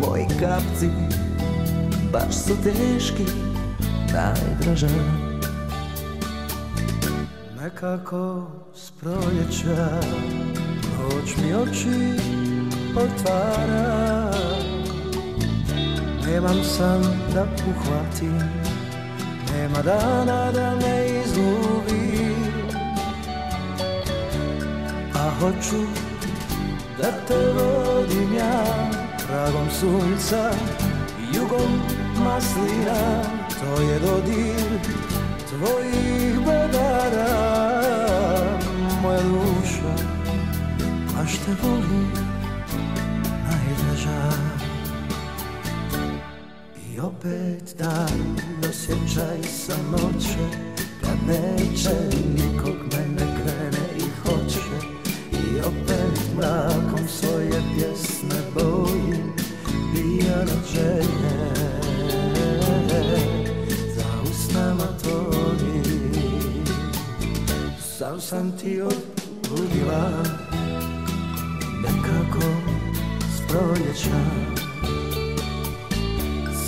Moji 0.00 0.26
kapci 0.40 0.88
baš 2.12 2.34
su 2.34 2.54
teški, 2.62 3.24
najdraža. 4.12 4.88
Nekako 7.62 8.46
s 8.74 8.90
proljeća 8.90 10.00
noć 10.98 11.36
mi 11.36 11.54
oči 11.54 12.33
otvara 12.96 14.30
Nemam 16.26 16.64
san 16.64 17.02
da 17.34 17.46
uhvatim, 17.70 18.38
nema 19.52 19.82
dana 19.82 20.52
da 20.52 20.74
me 20.74 21.22
izgubim 21.24 22.34
A 25.14 25.30
hoću 25.40 25.82
da 26.98 27.10
te 27.28 27.52
vodim 27.52 28.34
ja 28.34 28.64
Tragom 29.26 29.70
sunca, 29.80 30.50
jugom 31.34 31.80
maslina. 32.24 33.22
To 33.60 33.82
je 33.82 33.98
dodir 33.98 34.80
tvojih 35.48 36.38
bedara 36.38 37.28
Moja 39.02 39.20
duša, 39.22 40.04
baš 41.16 41.32
te 41.32 41.52
volim 41.62 42.23
I 46.94 47.00
opet 47.00 47.74
dan 47.78 48.36
osjećaj 48.70 49.42
samoće 49.42 50.58
Kad 51.00 51.18
neće 51.26 51.90
nikog 52.36 52.76
mene 52.92 53.26
krene 53.36 53.86
i 53.98 54.02
hoće. 54.22 54.86
I 55.32 55.60
opet 55.60 56.36
mrakom 56.36 57.08
svoje 57.08 57.62
pjesme 57.76 58.34
bojim 58.54 59.32
Pijan 59.94 60.42
od 60.42 60.72
želje 60.74 61.54
Za 63.96 64.30
usnama 64.30 64.86
tvojim 65.02 66.64
Sam 67.98 68.20
sam 68.20 68.58
ti 68.58 68.80
odludila 68.80 70.22
Nekako 71.82 72.46
s 73.36 73.52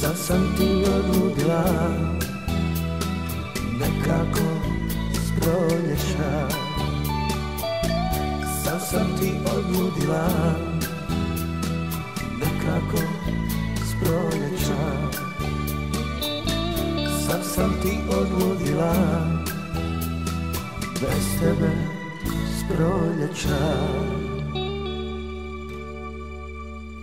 Sam 0.07 0.17
sam 0.17 0.55
ti 0.59 0.85
odludila? 0.97 1.65
Nekako 3.81 4.47
s 5.13 5.41
proljeća 5.41 6.49
Sam 8.65 8.81
sam 8.81 9.07
ti 9.21 9.33
odludila? 9.57 10.29
Nekako 12.39 12.97
s 13.85 14.05
proljeća 14.05 15.11
Sam 17.27 17.43
sam 17.43 17.75
ti 17.83 17.99
odludila? 18.11 18.95
Bez 21.01 21.41
tebe 21.41 21.71
s 22.59 22.75
proljeća 22.75 23.77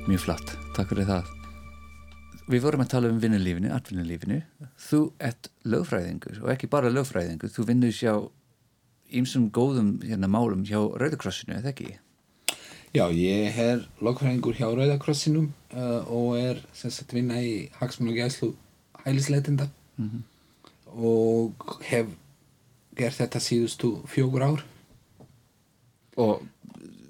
Mjög 0.08 0.20
flott, 0.20 0.52
takk 0.76 0.89
fyrir 0.89 1.08
það. 1.08 1.42
Við 2.51 2.63
vorum 2.65 2.84
að 2.84 2.89
tala 2.91 3.10
um 3.12 3.19
vinnulífinu, 3.23 3.69
atvinnulífinu. 3.71 4.41
Þú 4.89 4.99
ert 5.23 5.47
lögfræðingur 5.63 6.41
og 6.43 6.49
ekki 6.53 6.67
bara 6.71 6.91
lögfræðingur, 6.91 7.51
þú 7.53 7.67
vinnur 7.69 7.93
hjá 7.95 8.13
ýmsum 9.13 9.47
góðum 9.53 9.93
hérna, 10.03 10.27
málum 10.32 10.65
hjá 10.67 10.79
Rauðakrossinu, 10.99 11.56
eða 11.60 11.71
ekki? 11.71 11.93
Já, 12.93 13.08
ég 13.15 13.56
er 13.63 13.86
lokfræðingur 14.06 14.58
hjá 14.60 14.67
Rauðakrossinum 14.69 15.47
uh, 15.73 16.03
og 16.13 16.36
er 16.38 16.60
sem 16.77 16.91
sagt 16.93 17.15
vinna 17.15 17.39
í 17.41 17.69
hagsmun 17.79 18.12
og 18.12 18.19
gæslu 18.19 18.51
hælisleitinda 19.06 19.69
og 20.93 21.63
hef 21.88 22.12
gert 22.97 23.17
þetta 23.17 23.41
síðustu 23.41 23.95
fjögur 24.10 24.45
ár 24.45 24.63
Og 26.21 26.43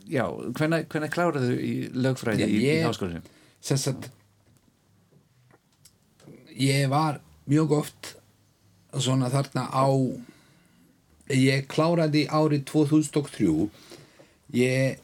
já, 0.07 0.23
hvenær 0.55 1.11
kláraðu 1.11 1.57
í 1.59 1.73
lögfræði 1.91 2.45
Já, 2.45 2.47
í, 2.47 2.59
í 2.63 2.83
háskólanum? 2.85 3.25
sem 3.63 3.79
sagt 3.79 4.07
ég 6.57 6.89
var 6.91 7.21
mjög 7.49 7.71
oft 7.79 8.13
svona 8.93 9.29
þarna 9.33 9.67
á 9.73 9.87
ég 11.33 11.67
kláraði 11.71 12.27
árið 12.29 12.65
2003 12.69 13.69
ég 14.53 14.99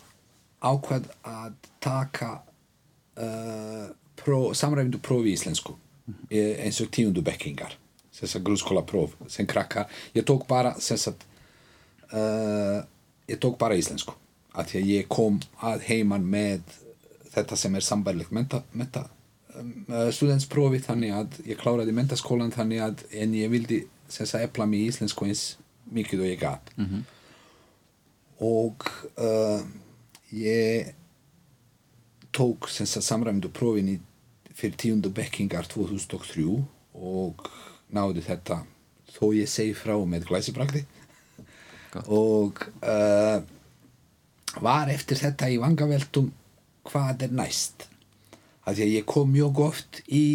ákvað 0.60 1.08
að 1.24 1.54
taka 1.82 2.32
uh, 3.20 3.88
pró, 4.20 4.52
samræfindu 4.54 5.00
prófi 5.02 5.32
í 5.32 5.38
íslensku. 5.38 5.78
Eh, 6.30 6.58
eins 6.66 6.82
og 6.82 6.90
tíundu 6.92 7.22
bekkingar 7.26 7.78
grunnskóla 8.44 8.82
próf 8.84 9.14
sem 9.28 9.48
krakkar. 9.48 9.88
Ég 10.14 10.24
tók 10.24 10.48
bara 10.48 10.74
sagt, 10.80 11.24
uh, 12.12 12.84
ég 13.28 13.38
tók 13.40 13.58
bara 13.58 13.76
íslensku. 13.76 14.14
Að 14.54 14.76
ég 14.84 15.08
kom 15.08 15.40
að 15.62 15.86
heiman 15.88 16.26
með 16.26 16.62
þetta 17.32 17.56
sem 17.56 17.76
er 17.76 17.86
sambærlegt 17.86 18.32
menta, 18.32 18.64
menta 18.74 19.06
studentsprófi 20.14 20.82
þannig 20.84 21.16
að 21.16 21.40
ég 21.50 21.58
kláraði 21.60 21.94
mentaskólan 21.96 22.54
þannig 22.54 22.84
að 22.86 23.04
en 23.18 23.34
ég 23.34 23.50
vildi 23.52 23.80
sem 24.10 24.28
sagt 24.30 24.46
epla 24.46 24.68
mig 24.70 24.84
í 24.84 24.92
íslensku 24.92 25.26
eins 25.26 25.44
mikið 25.90 26.24
og 26.24 26.30
ég 26.30 26.40
gat. 26.40 26.72
-hmm. 26.78 27.04
og 28.40 28.86
uh, 29.18 29.62
ég 30.32 30.94
tók 32.32 32.70
sem 32.70 32.86
sagt 32.86 33.06
samræmdu 33.06 33.50
prófin 33.50 34.00
fyrir 34.54 34.76
tíundu 34.78 35.10
bekkingar 35.10 35.68
2003 35.68 36.66
og 36.94 37.50
náði 37.92 38.22
þetta 38.22 38.64
þó 39.16 39.34
ég 39.34 39.50
segi 39.50 39.74
frá 39.74 39.96
með 40.06 40.28
glæsibrakti. 40.30 40.86
Og 42.08 42.54
uh, 42.86 43.42
var 44.62 44.90
eftir 44.90 45.18
þetta 45.18 45.50
í 45.50 45.58
vangaveltum 45.58 46.32
hvað 46.84 47.24
er 47.24 47.32
næst 47.32 47.90
af 48.70 48.78
því 48.78 48.86
að 48.86 48.96
ég 49.00 49.08
kom 49.10 49.32
mjög 49.34 49.62
oft 49.66 50.02
í 50.06 50.26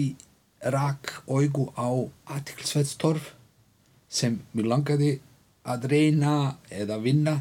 rak 0.75 1.12
augu 1.29 1.68
á 1.79 1.88
aðtiklisvetstorf 2.35 3.33
sem 4.09 4.40
mér 4.55 4.70
langaði 4.73 5.11
að 5.64 5.87
reyna 5.92 6.35
eða 6.73 6.99
vinna 7.03 7.35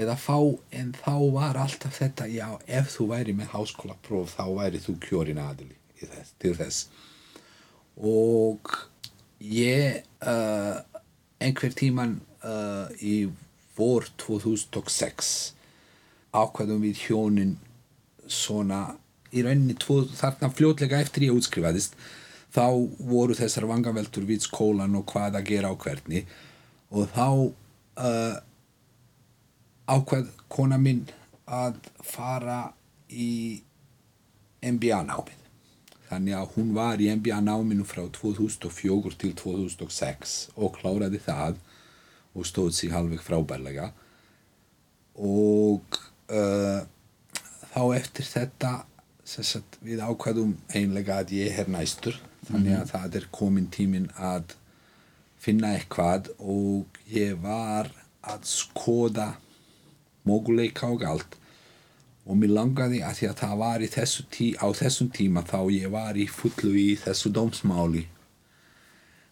eða 0.00 0.16
fá 0.20 0.36
en 0.76 0.92
þá 0.96 1.14
var 1.34 1.58
alltaf 1.60 1.98
þetta 1.98 2.28
já 2.30 2.46
ef 2.66 2.92
þú 2.94 3.10
væri 3.10 3.34
með 3.36 3.52
háskólapróf 3.54 4.36
þá 4.36 4.44
væri 4.58 4.82
þú 4.82 4.96
kjörin 5.06 5.42
aðili 5.42 5.76
þess, 6.00 6.34
til 6.40 6.54
þess. 6.56 6.88
Og 8.00 8.70
ég 9.44 10.00
uh, 10.24 10.80
einhver 11.40 11.74
tíman 11.76 12.18
uh, 12.44 12.88
í 13.00 13.28
vor 13.76 14.06
2006 14.20 15.54
ákvaðum 16.30 16.84
við 16.86 17.04
hjónin 17.08 17.56
svona 18.30 18.94
í 19.30 19.44
rauninni 19.46 19.76
tvo, 19.78 20.02
þarna 20.04 20.50
fljótlega 20.54 21.00
eftir 21.02 21.28
ég 21.28 21.36
útskrifaðist 21.36 21.96
þá 22.50 22.66
voru 23.06 23.36
þessar 23.38 23.68
vangaveltur 23.70 24.26
við 24.26 24.44
skólan 24.46 24.96
og 24.98 25.06
hvað 25.12 25.38
að 25.38 25.50
gera 25.52 25.70
á 25.70 25.74
hvernig 25.78 26.30
og 26.90 27.10
þá 27.14 27.26
uh, 27.30 28.36
ákvað 29.90 30.30
kona 30.50 30.78
minn 30.82 31.04
að 31.46 31.78
fara 32.06 32.62
í 33.10 33.60
MBA 34.60 35.04
námið 35.06 35.40
þannig 36.10 36.34
að 36.34 36.54
hún 36.56 36.70
var 36.74 37.00
í 37.02 37.08
MBA 37.14 37.38
náminu 37.46 37.86
frá 37.86 38.02
2004 38.10 39.14
til 39.18 39.34
2006 39.38 40.38
og 40.58 40.74
kláraði 40.80 41.20
það 41.22 41.60
og 42.34 42.46
stóð 42.46 42.72
sig 42.74 42.92
halvveg 42.94 43.22
frábærlega. 43.22 43.90
Og 45.18 45.98
uh, 46.30 46.82
þá 47.70 47.82
eftir 47.94 48.26
þetta 48.26 48.72
sem 49.30 49.46
sagt, 49.46 49.78
við 49.84 50.00
ákvaðum 50.02 50.56
einlega 50.74 51.20
að 51.22 51.36
ég 51.36 51.58
er 51.62 51.68
næstur 51.70 52.16
þannig 52.48 52.74
að 52.80 52.88
það 52.94 53.18
er 53.20 53.26
komin 53.34 53.68
tímin 53.70 54.08
að 54.18 54.56
finna 55.40 55.74
eitthvað 55.76 56.32
og 56.38 56.98
ég 57.10 57.36
var 57.44 57.92
að 58.26 58.48
skoða 58.50 59.28
móguleika 60.26 60.90
og 60.90 61.06
allt 61.06 61.38
og 62.26 62.40
mér 62.40 62.52
langaði 62.58 63.00
að 63.06 63.20
því 63.20 63.28
að 63.30 63.38
það 63.42 63.54
var 63.62 63.86
þessu 63.94 64.26
tí, 64.34 64.48
á 64.58 64.66
þessum 64.80 65.12
tíma 65.14 65.44
þá 65.46 65.60
ég 65.72 65.94
var 65.94 66.18
í 66.18 66.26
fullu 66.30 66.74
í 66.76 66.90
þessu 67.00 67.32
dómsmáli 67.34 68.04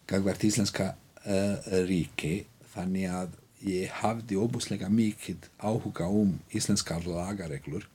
gagvart 0.09 0.47
íslenska 0.47 0.93
uh, 1.27 1.69
ríki 1.91 2.47
þannig 2.73 3.11
að 3.19 3.37
ég 3.67 3.91
hafði 3.99 4.39
óbúslega 4.39 4.89
mikið 4.89 5.49
áhuga 5.59 6.07
um 6.07 6.37
íslenskar 6.55 7.03
lagareglur 7.05 7.85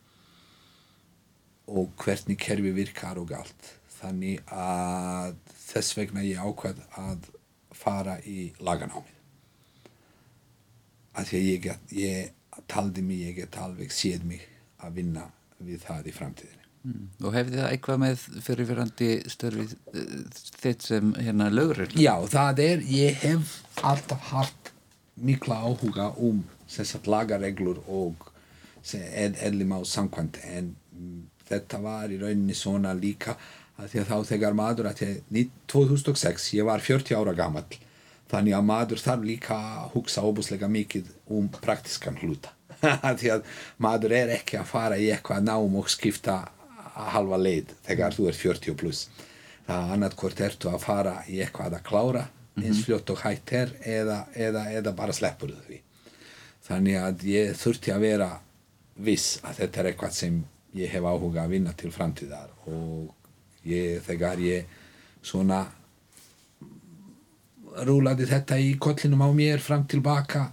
og 1.70 1.92
hvernig 2.00 2.38
kerfi 2.40 2.72
virkar 2.76 3.20
og 3.20 3.32
allt 3.36 3.70
þannig 3.98 4.42
að 4.52 5.36
þess 5.64 5.96
vegna 5.96 6.24
ég 6.26 6.42
ákvað 6.42 6.82
að 7.00 7.30
fara 7.74 8.18
í 8.28 8.50
laganámið 8.60 9.12
að 11.14 11.30
því 11.30 11.38
að 11.38 11.48
ég, 11.48 11.62
get, 11.64 11.94
ég 11.94 12.66
taldi 12.70 13.02
mig, 13.06 13.22
ég 13.28 13.38
get 13.38 13.56
alveg 13.62 13.94
séð 13.94 14.26
mig 14.28 14.44
að 14.82 15.00
vinna 15.00 15.28
við 15.62 15.82
það 15.86 16.10
í 16.10 16.14
framtíðinni 16.16 16.64
Mm. 16.84 17.06
Og 17.24 17.32
hefði 17.32 17.56
það 17.56 17.70
eitthvað 17.72 18.00
með 18.02 18.24
fyrirfyrandi 18.44 19.06
störfið 19.32 19.70
uh, 19.96 20.16
þitt 20.60 20.84
sem 20.84 21.14
hérna 21.16 21.46
lögur? 21.48 21.80
Já, 21.96 22.12
það 22.28 22.60
er, 22.60 22.82
ég 22.92 23.22
hef 23.22 23.54
alltaf 23.80 24.26
haft 24.34 24.72
mikla 25.14 25.62
áhuga 25.64 26.10
um 26.20 26.42
þessar 26.68 27.08
lagareglur 27.08 27.80
og 27.88 28.28
eðlum 28.84 29.72
á 29.72 29.80
samkvæmt 29.88 30.36
en 30.44 30.74
mm, 30.92 31.22
þetta 31.48 31.80
var 31.84 32.12
í 32.12 32.18
rauninni 32.20 32.56
svona 32.56 32.94
líka 32.96 33.36
að 33.80 33.90
því 33.90 34.00
að 34.02 34.10
þá 34.10 34.28
þegar 34.30 34.56
maður 34.58 34.90
að 34.90 35.02
því 35.02 35.48
2006, 35.70 36.52
ég 36.58 36.68
var 36.68 36.84
40 36.84 37.18
ára 37.18 37.34
gammal 37.36 37.64
þannig 38.30 38.56
að 38.56 38.66
maður 38.68 39.02
þarf 39.02 39.26
líka 39.28 39.56
að 39.58 39.90
hugsa 39.94 40.24
óbúslega 40.24 40.68
mikið 40.70 41.10
um 41.34 41.48
praktiskan 41.60 42.18
hluta. 42.22 42.52
Því 43.20 43.30
að 43.36 43.44
maður 43.82 44.14
er 44.16 44.32
ekki 44.38 44.58
að 44.60 44.70
fara 44.70 44.98
í 45.00 45.10
eitthvað 45.12 45.46
nám 45.46 45.76
og 45.78 45.90
skipta 45.92 46.40
halva 46.94 47.38
leið 47.40 47.74
þegar 47.86 48.16
þú 48.16 48.28
er 48.30 48.38
40 48.38 48.78
pluss. 48.80 49.08
Það 49.64 49.92
annað 49.94 50.16
hvort 50.20 50.42
ertu 50.44 50.70
að 50.70 50.82
fara 50.84 51.14
í 51.30 51.40
eitthvað 51.44 51.78
að 51.78 51.86
klára 51.88 52.24
eins 52.60 52.84
fljótt 52.86 53.10
og 53.10 53.22
hægt 53.24 53.52
er 53.56 53.72
eða, 53.80 54.24
eða, 54.34 54.66
eða 54.78 54.92
bara 54.96 55.14
sleppur 55.16 55.54
því. 55.66 55.80
Þannig 56.64 56.98
að 57.00 57.24
ég 57.28 57.54
þurfti 57.60 57.92
að 57.92 58.04
vera 58.04 58.28
viss 59.04 59.40
að 59.42 59.62
þetta 59.62 59.80
er 59.80 59.88
eitthvað 59.90 60.14
sem 60.16 60.36
ég 60.74 60.90
hef 60.90 61.06
áhuga 61.06 61.44
að 61.44 61.54
vinna 61.56 61.72
til 61.78 61.92
framtíðar 61.94 62.50
og 62.66 63.12
ég, 63.68 64.00
þegar 64.04 64.42
ég 64.42 64.66
svona 65.24 65.64
rúlaði 67.86 68.26
þetta 68.30 68.58
í 68.62 68.74
kollinum 68.78 69.24
á 69.24 69.30
mér 69.34 69.62
fram 69.62 69.86
tilbaka 69.90 70.48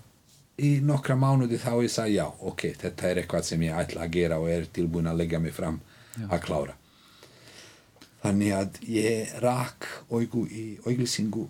í 0.61 0.75
nokkra 0.85 1.15
mánuði 1.17 1.59
þá 1.61 1.71
ég 1.81 1.93
sagði 1.93 2.17
já, 2.19 2.25
ok, 2.27 2.67
þetta 2.81 3.09
er 3.09 3.21
eitthvað 3.21 3.47
sem 3.47 3.65
ég 3.65 3.77
ætla 3.77 4.05
að 4.05 4.15
gera 4.17 4.39
og 4.41 4.49
er 4.51 4.67
tilbúin 4.73 5.09
að 5.09 5.23
leggja 5.23 5.41
mig 5.41 5.55
fram 5.55 5.79
að 6.27 6.43
klára. 6.45 6.75
Þannig 8.21 8.53
að 8.53 8.81
ég 8.85 9.31
rak 9.41 9.87
augu 10.11 10.45
í 10.45 10.65
auglýsingu 10.85 11.47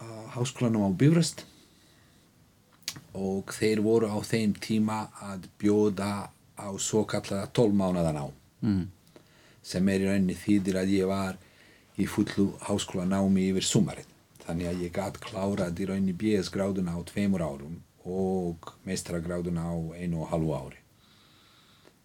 á 0.00 0.08
háskólanum 0.36 0.86
á 0.88 0.90
Bifröst 0.96 1.44
og 3.14 3.52
þeir 3.52 3.82
voru 3.84 4.08
á 4.08 4.18
þeim 4.24 4.54
tíma 4.56 5.04
að 5.22 5.48
bjóða 5.60 6.30
á 6.58 6.68
svo 6.78 7.04
kallaða 7.04 7.48
12 7.52 7.74
mánadan 7.74 8.16
á 8.20 8.26
Mm. 8.64 8.86
sem 9.62 9.88
er 9.88 10.00
í 10.00 10.06
rauninni 10.08 10.34
þýðir 10.34 10.76
að 10.80 10.92
ég 10.94 11.06
var 11.08 11.36
í 11.98 12.06
fullu 12.08 12.46
háskólanámi 12.64 13.50
yfir 13.50 13.62
sumarið. 13.64 14.06
Þannig 14.44 14.66
að 14.70 14.80
ég 14.84 14.92
gat 14.92 15.18
klárað 15.20 15.80
í 15.80 15.86
rauninni 15.88 16.12
BS 16.16 16.48
gráðuna 16.52 16.96
á 16.96 17.00
tveimur 17.04 17.42
árum 17.44 17.82
og 18.04 18.72
meistragráðuna 18.86 19.64
á 19.68 19.74
einu 20.00 20.22
og 20.22 20.28
halvu 20.32 20.52
ári. 20.56 20.80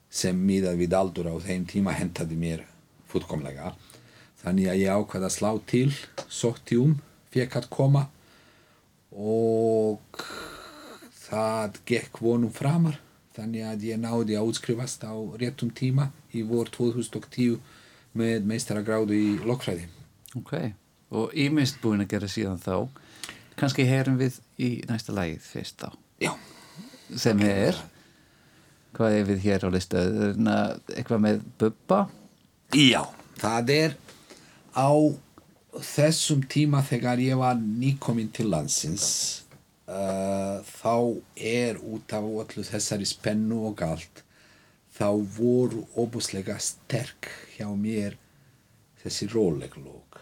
Sem 0.10 0.36
miðað 0.36 0.78
við 0.84 0.94
aldur 1.00 1.28
á 1.32 1.36
þeim 1.40 1.66
tíma 1.68 1.92
hentaði 1.96 2.36
mér 2.36 2.66
fullkomlega. 3.08 3.74
Þannig 4.44 4.68
að 4.72 4.80
ég 4.84 4.96
ákvaða 4.96 5.28
að 5.28 5.36
slá 5.36 5.52
til 5.68 5.92
sótti 6.28 6.78
um, 6.80 6.96
fekk 7.32 7.56
að 7.60 7.70
koma 7.70 8.08
og 9.12 10.00
það 11.28 11.80
gekk 11.86 12.20
vonum 12.24 12.52
framar 12.52 13.00
þannig 13.40 13.66
að 13.66 13.86
ég 13.90 14.02
náði 14.02 14.38
að 14.38 14.52
útskrifast 14.52 15.06
á 15.08 15.16
réttum 15.40 15.72
tíma 15.76 16.10
í 16.36 16.44
vor 16.46 16.70
2010 16.76 17.58
með 18.20 18.46
meistaragráðu 18.50 19.16
í 19.18 19.30
lokfræði 19.48 19.88
Ok, 20.38 20.54
og 21.10 21.32
ímist 21.34 21.80
búin 21.82 22.04
að 22.04 22.12
gera 22.12 22.28
síðan 22.30 22.60
þá. 22.62 22.76
Kannski 23.58 23.88
heyrum 23.90 24.20
við 24.20 24.36
í 24.62 24.68
næsta 24.86 25.16
lagið 25.18 25.42
fyrst 25.42 25.82
þá. 25.82 25.96
Já, 26.22 26.34
sem 27.18 27.42
er 27.48 27.80
hvað 28.94 29.18
er 29.18 29.26
við 29.30 29.42
hér 29.46 29.66
á 29.66 29.70
listu 29.74 30.04
eitthvað 30.94 31.24
með 31.26 31.42
Bubba? 31.62 32.04
Já, 32.76 33.02
það 33.42 33.74
er 33.76 33.98
á 34.78 34.92
þessum 35.86 36.44
tíma 36.50 36.82
þegar 36.86 37.22
ég 37.22 37.40
var 37.40 37.58
nýkominn 37.58 38.32
til 38.34 38.50
landsins 38.50 39.10
uh, 39.90 40.62
þá 40.64 40.96
er 41.36 41.80
út 41.82 42.14
af 42.16 42.28
öllu 42.44 42.66
þessari 42.68 43.08
spennu 43.10 43.64
og 43.72 43.84
allt 43.86 44.24
þá 44.96 45.10
voru 45.38 45.86
óbúslega 45.98 46.58
sterk 46.62 47.30
hjá 47.56 47.68
mér 47.76 48.18
þessi 49.04 49.30
róleglók 49.32 50.22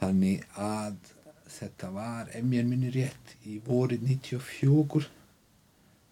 þannig 0.00 0.44
að 0.60 0.96
þetta 1.54 1.90
var, 1.94 2.30
ef 2.34 2.44
mér 2.44 2.66
minni 2.66 2.90
rétt 2.94 3.36
í 3.46 3.60
vorið 3.64 4.08
94 4.08 5.06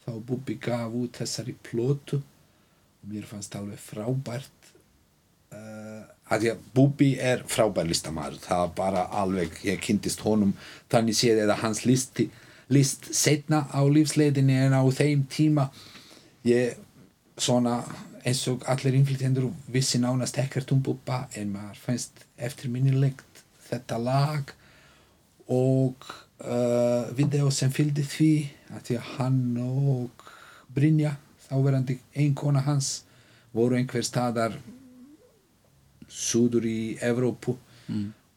þá 0.03 0.13
Bubbi 0.27 0.57
gaf 0.63 0.95
út 0.99 1.19
þessari 1.19 1.55
plótu 1.67 2.21
og 2.23 3.11
mér 3.11 3.27
fannst 3.29 3.55
alveg 3.59 3.81
frábært 3.83 4.73
að 6.33 6.45
því 6.45 6.53
að 6.53 6.63
Bubi 6.77 7.09
er 7.21 7.43
frábær 7.51 7.89
listamæður 7.89 8.39
það 8.45 8.63
var 8.63 8.73
bara 8.79 9.03
alveg, 9.23 9.59
ég 9.67 9.83
kynntist 9.85 10.23
honum 10.25 10.55
þannig 10.93 11.19
séð 11.19 11.43
eða 11.45 11.59
hans 11.61 11.83
listi, 11.85 12.29
list 12.73 13.11
setna 13.15 13.67
á 13.69 13.81
lífsleiðinni 13.85 14.57
en 14.67 14.79
á 14.79 14.83
þeim 14.95 15.27
tíma. 15.31 15.69
Ég 16.49 16.79
svona 17.37 17.83
eins 18.25 18.43
og 18.51 18.65
allir 18.71 18.97
innflytjendur 18.97 19.51
vissi 19.73 20.01
nánast 20.01 20.39
ekkert 20.41 20.73
um 20.75 20.83
Bubba 20.85 21.27
en 21.39 21.55
maður 21.57 21.81
fannst 21.87 22.25
eftirminnilegt 22.39 23.43
þetta 23.67 23.99
lag 23.99 24.53
og 25.51 26.07
uh, 26.45 27.11
video 27.17 27.51
sem 27.51 27.73
fylgdi 27.75 28.05
því 28.07 28.33
að 28.73 28.85
því 28.87 28.99
að 28.99 29.09
hann 29.17 29.41
og 29.65 30.29
Brynja 30.73 31.17
þáverandi 31.49 31.99
einkona 32.17 32.63
hans 32.65 33.03
voru 33.53 33.77
einhver 33.77 34.07
staðar 34.07 34.55
suður 36.13 36.69
í 36.69 36.81
Evrópu. 37.03 37.57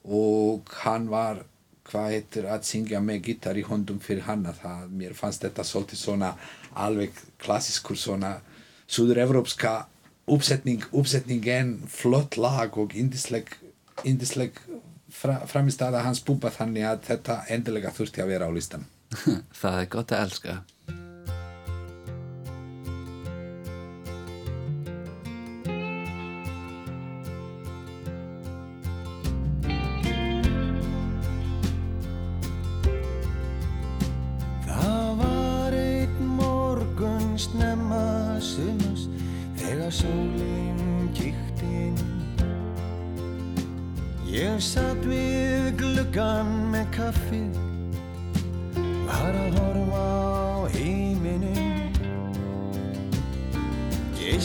Og 0.05 0.71
hann 0.83 1.09
var 1.11 1.43
hvað 1.85 2.11
heitir 2.15 2.47
að 2.49 2.65
syngja 2.65 3.01
með 3.03 3.27
gítar 3.29 3.57
í 3.59 3.65
hondum 3.65 3.99
fyrir 4.01 4.25
hann 4.25 4.45
að 4.49 4.61
það, 4.63 4.85
mér 5.01 5.13
fannst 5.17 5.43
þetta 5.45 5.65
svolítið 5.65 5.99
svona 6.01 6.31
alveg 6.73 7.19
klassiskur 7.41 7.99
svona 7.99 8.39
suður-evrópska 8.87 9.75
uppsetning, 10.33 10.81
uppsetning 10.91 11.45
en 11.53 11.75
flott 11.89 12.37
lag 12.41 12.77
og 12.81 12.95
indisleg, 12.97 13.51
indisleg 14.03 14.57
fra, 15.13 15.39
framistæða 15.49 16.01
hans 16.05 16.23
búba 16.25 16.51
þannig 16.53 16.89
að 16.89 17.05
þetta 17.11 17.39
endilega 17.53 17.93
þurfti 17.93 18.23
að 18.23 18.33
vera 18.33 18.49
á 18.49 18.51
listan 18.53 18.87
Það 19.61 19.81
er 19.81 19.91
gott 19.93 20.13
að 20.13 20.25
elska. 20.25 20.55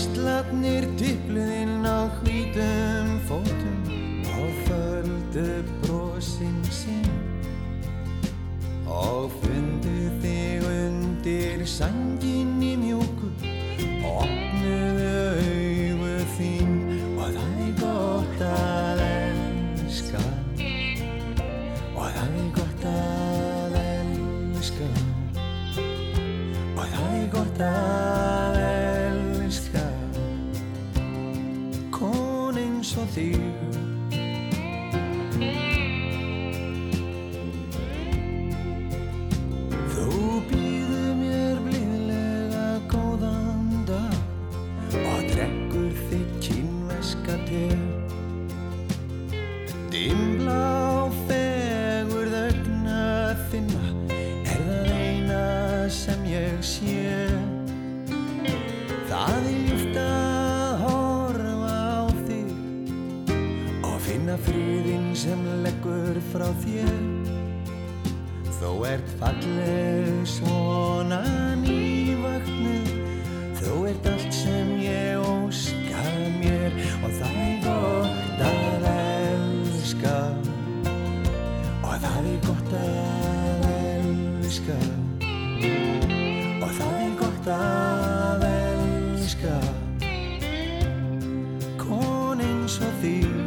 Geistlarnir 0.01 0.87
tipluðinn 0.97 1.60
nothing 92.81 93.40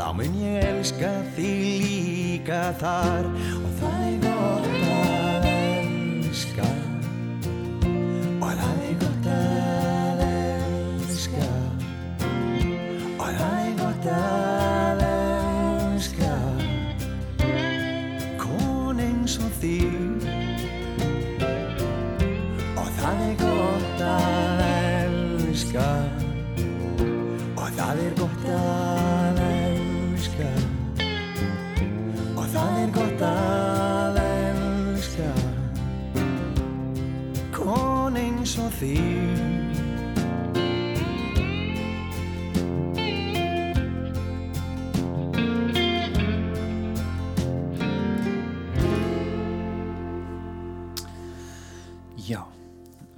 Þá 0.00 0.14
mun 0.16 0.36
ég 0.40 0.62
elska 0.64 1.10
þig 1.36 1.58
líka 1.84 2.62
þar. 2.80 3.28
Og 3.60 3.72
það 3.82 4.04
er 4.06 4.20
gott 4.24 4.70
að 4.72 5.19
þig. 38.80 39.60
Já, 52.20 52.40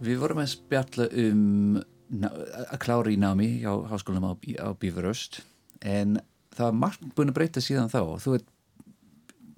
við 0.03 0.19
vorum 0.23 0.43
að 0.43 0.51
spjalla 0.57 1.07
um 1.23 1.79
að 2.23 2.79
klára 2.83 3.13
í 3.13 3.17
námi 3.21 3.63
á 3.63 3.73
háskólanum 3.89 4.35
á, 4.35 4.37
á 4.37 4.69
Bífuröst 4.77 5.41
en 5.81 6.19
það 6.53 6.67
var 6.67 6.81
margt 6.81 7.07
búin 7.17 7.31
að 7.33 7.39
breyta 7.39 7.63
síðan 7.65 7.93
þá. 7.93 8.01
Og 8.03 8.19
þú 8.25 8.35
ert 8.41 8.51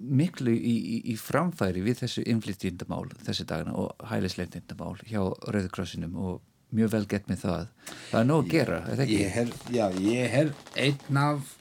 miklu 0.05 0.53
í, 0.55 0.75
í, 0.95 0.97
í 1.13 1.15
framfæri 1.19 1.83
við 1.85 2.01
þessu 2.03 2.25
innflytjendamál 2.31 3.05
þessi 3.25 3.45
dagina 3.49 3.75
og 3.79 4.07
hælisleitindamál 4.09 4.95
hjá 5.07 5.21
Rauðkrossinum 5.51 6.17
og 6.19 6.41
mjög 6.75 6.91
vel 6.95 7.05
gett 7.09 7.29
með 7.29 7.45
það. 7.45 7.69
Það 8.09 8.19
er 8.19 8.27
nóg 8.29 8.43
að 8.43 8.51
gera, 8.51 8.79
er 8.81 8.99
það 8.99 9.05
ekki? 9.05 9.19
ég 9.21 9.39
er, 9.41 9.53
já, 9.71 9.85
ég 10.03 10.37
er 10.41 10.51
einn 10.85 11.19
af 11.21 11.55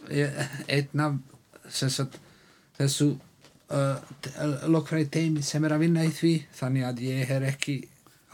einn 0.78 1.04
af 1.04 1.18
sagt, 1.70 2.18
þessu 2.78 3.10
uh, 3.72 3.98
lokfræði 4.70 5.10
teimi 5.18 5.44
sem 5.46 5.64
er 5.64 5.76
að 5.76 5.84
vinna 5.86 6.06
í 6.06 6.12
því 6.14 6.34
þannig 6.58 6.88
að 6.88 7.04
ég 7.08 7.34
er 7.36 7.48
ekki 7.52 7.76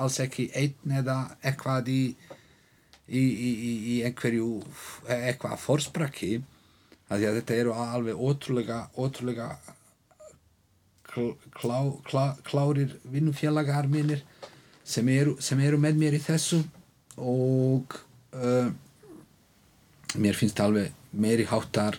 alls 0.01 0.21
ekki 0.23 0.49
einn 0.57 0.97
eða 1.01 1.19
eitthvað 1.43 1.91
í 1.93 2.03
í, 3.11 3.21
í, 3.21 3.51
í, 3.51 3.97
einhverju 4.07 4.63
eitthvað 5.11 5.59
að 7.27 7.41
þetta 7.41 7.57
eru 7.59 7.75
alveg 7.75 8.21
ótrúlega 8.23 8.85
ótrúlega 8.95 9.51
klá, 11.11 11.79
klá, 12.07 12.25
klárir 12.47 12.95
vinnufélagar 13.05 13.89
mínir 13.91 14.23
sem 14.85 15.09
eru, 15.09 15.37
sem 15.41 15.61
eru 15.61 15.79
með 15.81 15.99
mér 16.01 16.17
í 16.19 16.23
þessu 16.23 16.63
og 17.21 17.97
uh, 18.35 18.71
mér 20.17 20.39
finnst 20.39 20.61
alveg 20.63 20.95
meiri 21.11 21.47
háttar 21.51 21.99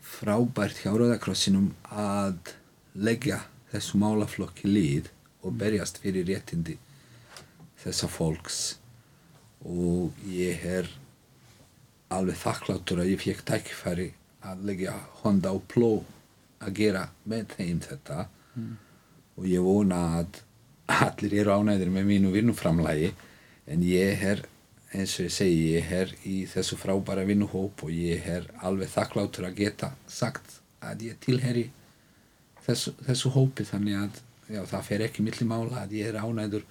frábært 0.00 0.80
hjá 0.80 0.92
Rauðakrossinum 0.94 1.70
að 1.92 2.54
leggja 2.96 3.42
þessu 3.72 4.00
málaflokki 4.00 4.70
líð 4.70 5.10
og 5.44 5.56
berjast 5.60 6.00
fyrir 6.02 6.26
réttindi 6.28 6.78
þessa 7.82 8.08
fólks. 8.10 8.78
Og 9.66 10.16
ég 10.30 10.62
er 10.64 10.88
alveg 12.12 12.38
þakkláttur 12.40 13.02
að 13.02 13.12
ég 13.12 13.22
fekk 13.22 13.44
tækifæri 13.50 14.08
að 14.46 14.64
leggja 14.70 14.94
honda 15.22 15.52
á 15.52 15.56
pló 15.68 15.90
að 16.64 16.74
gera 16.80 17.04
með 17.28 17.54
þeim 17.56 17.80
þetta. 17.84 18.26
Og 19.36 19.46
ég 19.50 19.64
vona 19.64 20.00
að 20.20 20.42
allir 20.96 21.34
eru 21.42 21.56
ánægðir 21.58 21.90
með 21.92 22.06
mínu 22.12 22.30
vinnuframlægi 22.34 23.10
en 23.66 23.82
ég 23.82 24.22
er 24.22 24.44
eins 24.94 25.16
og 25.18 25.26
ég 25.26 25.34
segi, 25.34 25.64
ég 25.74 25.90
er 25.92 26.12
í 26.24 26.36
þessu 26.48 26.78
frábæra 26.78 27.24
vinnuhóp 27.26 27.82
og 27.84 27.90
ég 27.92 28.24
er 28.30 28.46
alveg 28.64 28.88
þakkláttur 28.94 29.48
að 29.48 29.58
geta 29.58 29.90
sagt 30.08 30.60
að 30.80 31.02
ég 31.08 31.18
tilheri 31.20 31.66
þessu, 32.64 32.94
þessu 33.04 33.32
hópi. 33.34 33.66
Þannig 33.66 33.98
að 34.04 34.20
já, 34.54 34.60
það 34.70 34.86
fer 34.88 35.04
ekki 35.08 35.26
milli 35.26 35.48
mála 35.48 35.82
að 35.82 35.96
ég 35.98 36.12
er 36.12 36.20
ánægður 36.22 36.64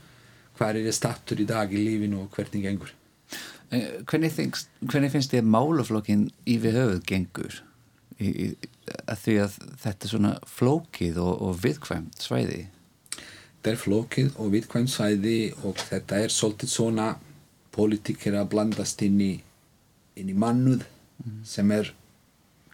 hvað 0.55 0.69
er 0.79 0.87
ég 0.87 0.95
stattur 0.95 1.43
í 1.43 1.47
dag 1.49 1.73
í 1.75 1.83
lífinu 1.83 2.23
og 2.23 2.31
hvernig 2.37 2.63
gengur. 2.63 2.93
Eh, 3.73 3.99
Hvernig, 4.07 4.31
þingst, 4.31 4.69
hvernig 4.87 5.11
finnst 5.11 5.33
þér 5.33 5.47
málaflokkin 5.49 6.29
í 6.47 6.55
við 6.63 6.77
höfuð 6.79 7.01
gengur 7.09 7.55
í, 8.19 8.29
í, 8.29 8.47
að 9.05 9.19
því 9.23 9.35
að 9.43 9.59
þetta 9.83 10.07
er 10.07 10.13
svona 10.13 10.33
flókið 10.47 11.19
og, 11.23 11.33
og 11.49 11.59
viðkvæmt 11.63 12.23
svæði? 12.23 12.65
þetta 13.65 13.79
er 13.79 13.81
flókið 13.81 14.35
og 14.37 14.49
viðkvæm 14.53 14.87
svæði 14.93 15.37
og 15.65 15.79
þetta 15.81 16.17
er 16.21 16.29
svolítið 16.29 16.69
svona 16.69 17.05
pólitíkir 17.73 18.35
að 18.37 18.51
blandast 18.51 19.01
inn 19.01 19.17
í, 19.17 19.31
inn 20.21 20.29
í 20.29 20.35
mannuð 20.37 20.83
sem 21.49 21.71
er 21.73 21.89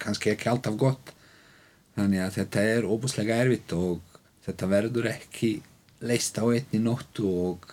kannski 0.02 0.34
ekki 0.34 0.50
alltaf 0.52 0.76
gott. 0.76 1.14
Þannig 1.96 2.20
að 2.26 2.36
þetta 2.36 2.66
er 2.74 2.88
óbúslega 2.92 3.40
erfitt 3.40 3.72
og 3.72 4.04
þetta 4.44 4.68
verður 4.68 5.08
ekki 5.14 5.54
leist 6.04 6.36
á 6.36 6.44
einni 6.44 6.82
nótt 6.84 7.24
og 7.24 7.64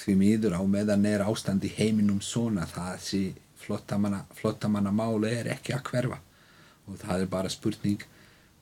því 0.00 0.16
miður 0.22 0.56
á 0.56 0.62
meðan 0.64 1.04
er 1.04 1.28
ástand 1.28 1.68
í 1.68 1.74
heiminum 1.76 2.24
svona 2.24 2.64
það 2.64 2.94
þessi 2.94 3.24
flottamanna 4.40 4.92
máli 4.94 5.36
er 5.36 5.52
ekki 5.52 5.76
að 5.76 5.84
hverfa 5.90 6.23
og 6.88 6.98
það 7.00 7.24
er 7.24 7.30
bara 7.32 7.48
spurning 7.52 8.02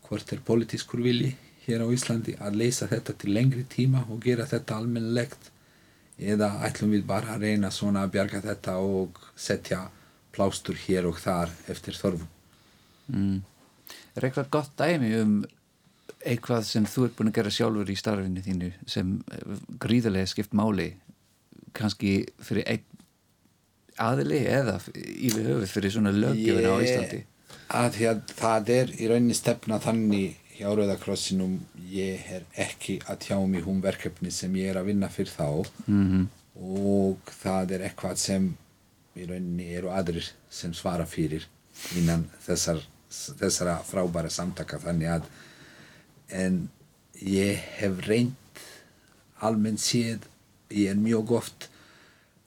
hvort 0.08 0.32
er 0.32 0.42
politískur 0.46 1.02
vilji 1.04 1.32
hér 1.66 1.84
á 1.84 1.88
Íslandi 1.94 2.34
að 2.42 2.56
leysa 2.58 2.88
þetta 2.90 3.14
til 3.22 3.32
lengri 3.36 3.64
tíma 3.70 4.04
og 4.10 4.20
gera 4.24 4.46
þetta 4.50 4.76
almennlegt 4.82 5.50
eða 6.18 6.52
ætlum 6.66 6.92
við 6.94 7.04
bara 7.08 7.34
að 7.36 7.46
reyna 7.48 7.70
svona 7.74 8.02
að 8.06 8.12
bjarga 8.16 8.40
þetta 8.44 8.76
og 8.82 9.18
setja 9.38 9.84
plástur 10.34 10.76
hér 10.86 11.06
og 11.08 11.18
þar 11.22 11.50
eftir 11.72 11.96
þörfum? 11.98 12.28
Mm. 13.12 13.40
Er 14.16 14.26
eitthvað 14.28 14.50
gott 14.54 14.72
dæmi 14.78 15.10
um 15.20 15.34
eitthvað 16.22 16.62
sem 16.68 16.84
þú 16.86 17.06
ert 17.08 17.16
búin 17.18 17.30
að 17.32 17.38
gera 17.40 17.50
sjálfur 17.54 17.90
í 17.90 17.96
starfinu 17.98 18.42
þínu 18.44 18.68
sem 18.86 19.16
eh, 19.34 19.56
gríðarlega 19.82 20.30
skipt 20.30 20.52
máli 20.54 20.92
kannski 21.74 22.12
fyrir 22.44 22.66
einn 22.68 22.84
aðili 24.02 24.38
eða 24.48 24.76
yfir 24.94 25.48
höfuð 25.50 25.68
fyrir 25.72 25.94
svona 25.94 26.12
löggjöfuna 26.14 26.70
á 26.72 26.76
Ég- 26.78 26.86
Íslandi 26.88 27.20
að 27.72 27.96
því 27.96 28.06
að 28.10 28.22
það 28.36 28.70
er 28.76 28.94
í 28.98 29.08
rauninni 29.10 29.36
stefna 29.36 29.80
þannig 29.82 30.38
hjá 30.52 30.68
Rauðakrossinum 30.68 31.56
ég 31.92 32.28
er 32.36 32.44
ekki 32.60 32.98
að 33.08 33.24
tjá 33.24 33.36
mig 33.48 33.66
um 33.68 33.80
verkefni 33.82 34.30
sem 34.30 34.54
ég 34.60 34.70
er 34.72 34.80
að 34.80 34.92
vinna 34.92 35.08
fyrir 35.12 35.32
þá. 35.32 35.48
Mm 35.86 36.28
og 36.58 37.32
það 37.40 37.76
er 37.76 37.86
eitthvað 37.88 38.18
sem 38.20 38.50
í 39.16 39.26
rauninni 39.28 39.72
eru 39.76 39.92
aðrir 39.92 40.28
sem 40.52 40.72
svara 40.76 41.06
fyrir 41.08 41.46
innan 41.96 42.26
þessar, 42.44 42.80
þessara 43.08 43.78
frábæra 43.86 44.30
samtaka 44.32 44.80
þannig 44.82 45.14
að 45.16 45.28
en 46.42 46.62
ég 47.16 47.60
hef 47.78 48.00
reynd 48.06 48.62
almennt 49.42 49.82
séð 49.82 50.28
ég 50.72 50.92
er 50.92 51.00
mjög 51.00 51.36
oft 51.40 51.68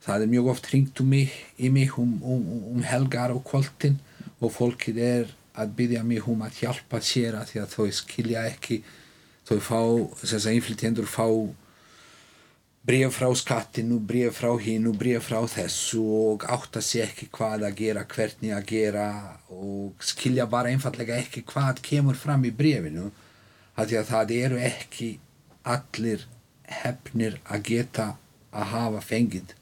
það 0.05 0.25
er 0.25 0.33
mjög 0.33 0.51
oft 0.53 0.69
hringt 0.69 1.01
um 1.01 1.09
mig 1.09 1.33
í 1.57 1.69
mig 1.73 1.97
um, 1.97 2.17
um, 2.23 2.45
um 2.75 2.83
helgar 2.85 3.33
og 3.33 3.43
kvöldin 3.49 3.97
og 4.45 4.53
fólkið 4.53 5.01
er 5.01 5.33
að 5.55 5.75
byggja 5.77 6.03
mig 6.05 6.25
um 6.29 6.43
að 6.45 6.61
hjálpa 6.61 7.01
sér 7.03 7.37
að 7.39 7.51
því 7.51 7.61
að 7.61 7.75
þau 7.75 7.91
skilja 7.99 8.47
ekki. 8.49 8.81
Þau 9.45 9.59
fá, 9.61 9.79
þess 10.21 10.41
að 10.41 10.57
innflytjendur 10.57 11.09
fá 11.09 11.27
bréf 12.85 13.15
frá 13.17 13.31
skattinu, 13.33 13.97
bréf 13.97 14.37
frá 14.37 14.51
hinu, 14.61 14.93
bréf 14.93 15.25
frá 15.25 15.39
þessu 15.49 16.03
og 16.05 16.45
átta 16.53 16.81
sig 16.85 17.01
ekki 17.05 17.29
hvað 17.33 17.65
að 17.65 17.79
gera, 17.79 18.05
hvernig 18.05 18.53
að 18.53 18.67
gera 18.69 19.07
og 19.49 20.05
skilja 20.05 20.45
bara 20.49 20.69
einfallega 20.73 21.17
ekki 21.17 21.41
hvað 21.49 21.81
kemur 21.85 22.19
fram 22.19 22.45
í 22.45 22.53
bréfinu 22.53 23.09
af 23.75 23.89
því 23.89 23.99
að 24.01 24.11
það 24.11 24.33
eru 24.37 24.61
ekki 24.69 25.09
allir 25.65 26.27
hefnir 26.83 27.39
að 27.49 27.65
geta 27.71 28.07
að 28.53 28.69
hafa 28.75 29.01
fengið 29.01 29.55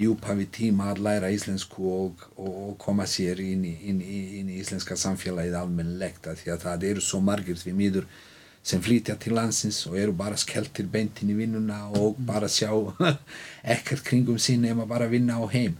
í 0.00 0.08
upphafi 0.08 0.46
tíma 0.52 0.88
að 0.92 1.02
læra 1.06 1.30
íslensku 1.34 1.84
og, 1.92 2.26
og, 2.36 2.52
og 2.66 2.74
koma 2.80 3.04
sér 3.08 3.42
inn 3.44 3.64
í, 3.68 3.74
inn, 3.90 4.00
í, 4.00 4.20
inn 4.40 4.50
í 4.50 4.58
íslenska 4.62 4.96
samfélagið 4.96 5.56
almennlegt 5.58 6.28
af 6.30 6.40
því 6.40 6.54
að 6.54 6.62
það 6.66 6.86
eru 6.90 7.04
svo 7.04 7.20
margir 7.24 7.58
því 7.60 7.74
miður 7.76 8.06
sem 8.62 8.82
flytja 8.82 9.16
til 9.20 9.34
landsins 9.36 9.80
og 9.90 9.98
eru 9.98 10.14
bara 10.16 10.38
skeltir 10.38 10.86
beintin 10.90 11.32
í 11.34 11.36
vinnuna 11.36 11.82
og 11.98 12.18
bara 12.22 12.48
sjá 12.50 12.70
ekkert 13.74 14.04
kringum 14.06 14.38
sín 14.40 14.64
nema 14.64 14.86
bara 14.88 15.10
vinna 15.10 15.40
á 15.42 15.44
heim. 15.52 15.76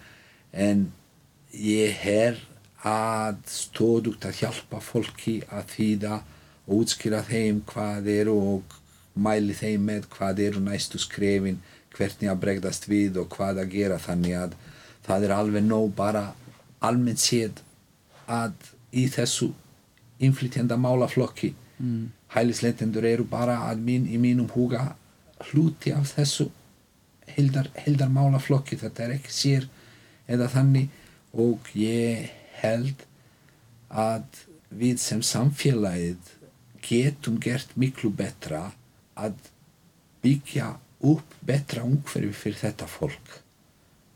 En 0.53 0.91
ég 1.55 2.05
er 2.09 2.41
að 2.83 3.39
stóðugt 3.49 4.27
að 4.27 4.43
hjálpa 4.43 4.83
fólki 4.83 5.41
að 5.49 5.69
þýða 5.77 6.17
og 6.67 6.83
útskýra 6.83 7.23
þeim 7.27 7.63
hvað 7.71 8.09
eru 8.11 8.35
og 8.57 8.81
mæli 9.15 9.55
þeim 9.55 9.87
með 9.87 10.09
hvað 10.13 10.43
eru 10.49 10.63
næstu 10.65 10.99
skrefin 11.01 11.61
hvernig 11.97 12.31
að 12.31 12.41
bregðast 12.45 12.89
við 12.91 13.19
og 13.23 13.33
hvað 13.37 13.63
að 13.65 13.75
gera 13.77 13.99
þannig 14.03 14.39
að 14.39 14.57
það 15.07 15.27
er 15.27 15.35
alveg 15.37 15.67
nóg 15.67 15.93
bara 15.99 16.25
almennt 16.83 17.23
séð 17.23 17.61
að 18.31 18.55
í 18.93 19.07
þessu 19.13 19.51
innflytjenda 20.23 20.79
málaflokki 20.79 21.53
mm. 21.79 22.11
hælisleitendur 22.35 23.07
eru 23.09 23.27
bara 23.29 23.59
að 23.69 23.83
mín, 23.87 24.07
í 24.07 24.19
mínum 24.21 24.51
huga 24.55 24.93
hluti 25.51 25.93
af 25.95 26.15
þessu 26.17 26.49
heldar, 27.37 27.71
heldar 27.75 28.13
málaflokki 28.13 28.79
þetta 28.81 29.07
er 29.07 29.17
ekki 29.17 29.35
sér 29.35 29.69
eða 30.31 30.49
þannig 30.53 30.93
og 31.33 31.73
ég 31.77 32.31
held 32.63 33.07
að 33.89 34.45
við 34.73 35.01
sem 35.03 35.23
samfélagið 35.25 36.31
getum 36.83 37.39
gert 37.43 37.75
miklu 37.79 38.11
betra 38.17 38.71
að 39.19 39.37
byggja 40.23 40.75
upp 41.03 41.37
betra 41.47 41.85
umhverfi 41.87 42.33
fyrir 42.33 42.61
þetta 42.63 42.89
fólk 42.91 43.39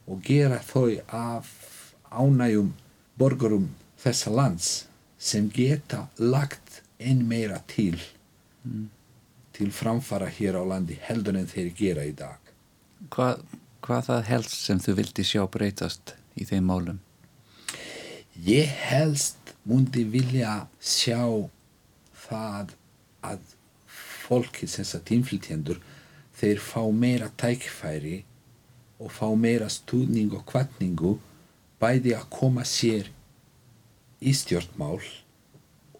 og 0.06 0.22
gera 0.26 0.60
þau 0.62 0.90
af 1.10 1.50
ánægjum 2.10 2.72
borgurum 3.18 3.70
þessa 4.02 4.30
lands 4.30 4.70
sem 5.18 5.48
geta 5.50 6.06
lagt 6.18 6.82
einn 6.98 7.24
meira 7.28 7.58
til 7.66 7.98
til 9.56 9.72
framfara 9.72 10.28
hér 10.38 10.60
á 10.60 10.64
landi 10.68 10.98
heldur 11.08 11.38
en 11.40 11.48
þeir 11.50 11.72
gera 11.78 12.04
í 12.06 12.14
dag 12.16 12.38
Hvað, 13.12 13.42
hvað 13.84 14.06
það 14.08 14.22
helst 14.30 14.56
sem 14.66 14.80
þú 14.80 14.96
vildi 15.00 15.24
sjá 15.26 15.42
breytast 15.52 16.14
í 16.36 16.46
þeim 16.48 16.70
málum? 16.70 17.02
Ég 18.36 18.70
helst 18.90 19.52
mundi 19.68 20.04
vilja 20.08 20.66
sjá 20.80 21.20
það 22.26 22.72
að 23.26 23.52
fólki 24.26 24.68
sem 24.70 24.86
sagt 24.86 25.12
innflytjendur 25.14 25.80
þeir 26.36 26.60
fá 26.60 26.82
meira 26.92 27.28
tækifæri 27.40 28.18
og 29.00 29.12
fá 29.12 29.28
meira 29.36 29.68
stuðning 29.72 30.34
og 30.36 30.44
kvartningu 30.48 31.16
bæði 31.80 32.14
að 32.16 32.28
koma 32.32 32.64
sér 32.64 33.10
í 34.20 34.32
stjórnmál 34.36 35.00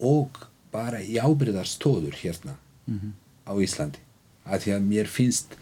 og 0.01 0.43
bara 0.73 1.01
í 1.01 1.17
ábyrðarstóður 1.21 2.17
hérna 2.21 2.57
á 3.45 3.53
Íslandi. 3.57 4.01
Að 4.45 4.63
því 4.63 4.73
að 4.75 4.87
mér 4.91 5.09
finnst 5.11 5.57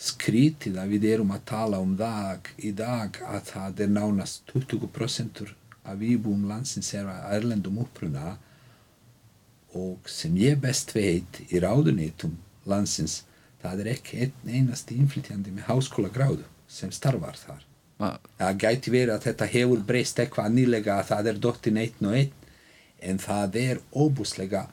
skrítið 0.00 0.78
að 0.80 0.94
við 0.94 1.04
erum 1.12 1.34
að 1.34 1.44
tala 1.50 1.80
um 1.82 1.94
dag 1.98 2.48
í 2.58 2.72
dag 2.74 3.18
að 3.22 3.50
það 3.50 3.84
er 3.84 3.92
nánast 3.94 4.42
20% 4.50 5.44
af 5.84 6.02
íbúum 6.02 6.48
landsins 6.48 6.90
er 6.96 7.06
að 7.10 7.36
erlendum 7.38 7.78
uppruna 7.84 8.34
og 9.74 10.08
sem 10.10 10.34
ég 10.38 10.58
best 10.62 10.94
veit 10.96 11.40
í 11.50 11.60
ráðunitum 11.62 12.34
landsins 12.70 13.22
það 13.64 13.80
er 13.84 13.90
ekki 13.94 14.20
einn 14.26 14.52
einast 14.58 14.92
innflytjandi 14.94 15.52
með 15.56 15.68
háskóla 15.70 16.10
gráðu 16.14 16.44
sem 16.68 16.92
starfar 16.94 17.36
þar 17.40 17.64
Va- 18.02 18.18
það 18.40 18.56
gæti 18.64 18.90
verið 18.94 19.14
að 19.16 19.26
þetta 19.28 19.46
hefur 19.56 19.82
breyst 19.90 20.18
eitthvað 20.22 20.54
nýlega 20.56 20.96
að 21.00 21.10
það 21.12 21.28
er 21.32 21.42
dottin 21.48 21.76
einn 21.82 22.08
og 22.08 22.16
einn 22.20 22.32
en 23.10 23.20
það 23.22 23.58
er 23.60 23.80
óbúslega 23.94 24.64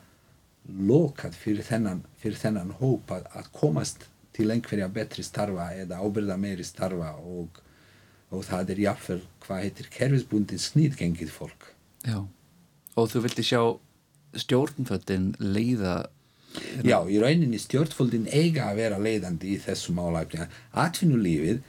lokað 0.92 1.36
fyrir 1.42 1.66
þennan, 1.68 2.02
fyrir 2.22 2.38
þennan 2.40 2.72
hóp 2.80 3.12
að, 3.12 3.26
að 3.36 3.48
komast 3.58 4.06
til 4.34 4.48
einhverja 4.54 4.88
betri 4.94 5.24
starfa 5.26 5.70
eða 5.76 5.98
ábyrða 6.06 6.38
meiri 6.40 6.64
starfa 6.64 7.12
og, 7.20 7.58
og 8.32 8.44
það 8.48 8.70
er 8.76 8.82
jafnvel 8.86 9.22
hvað 9.46 9.64
heitir 9.66 9.90
kerfisbundin 9.92 10.62
snýðgengið 10.62 11.34
fólk 11.34 11.72
Já. 12.08 12.22
Og 12.98 13.10
þú 13.12 13.22
vildi 13.26 13.44
sjá 13.46 13.62
stjórnföldin 14.42 15.32
leiða 15.40 15.96
Já, 16.84 16.98
í 17.08 17.20
rauninni 17.22 17.60
stjórnfóldin 17.62 18.28
eiga 18.28 18.70
að 18.70 18.80
vera 18.82 19.00
leiðandi 19.00 19.54
í 19.54 19.60
þessu 19.62 19.94
málefni 19.96 20.48
atvinnulífið 20.84 21.62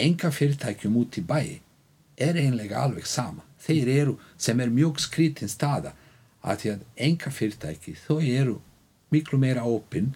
enga 0.00 0.30
fyrirtækjum 0.34 0.96
út 1.02 1.18
í 1.20 1.24
bæi 1.26 1.60
er 2.20 2.38
einlega 2.40 2.80
alveg 2.82 3.06
sama. 3.08 3.44
Þeir 3.60 3.90
eru, 3.92 4.16
sem 4.40 4.60
er 4.60 4.72
mjög 4.72 5.00
skrítin 5.02 5.50
staða 5.50 5.92
að 6.40 6.62
því 6.62 6.72
að 6.72 6.84
enga 7.06 7.32
fyrirtæki 7.36 7.94
þó 8.06 8.14
eru 8.18 8.56
miklu 9.12 9.38
meira 9.40 9.66
opinn 9.68 10.14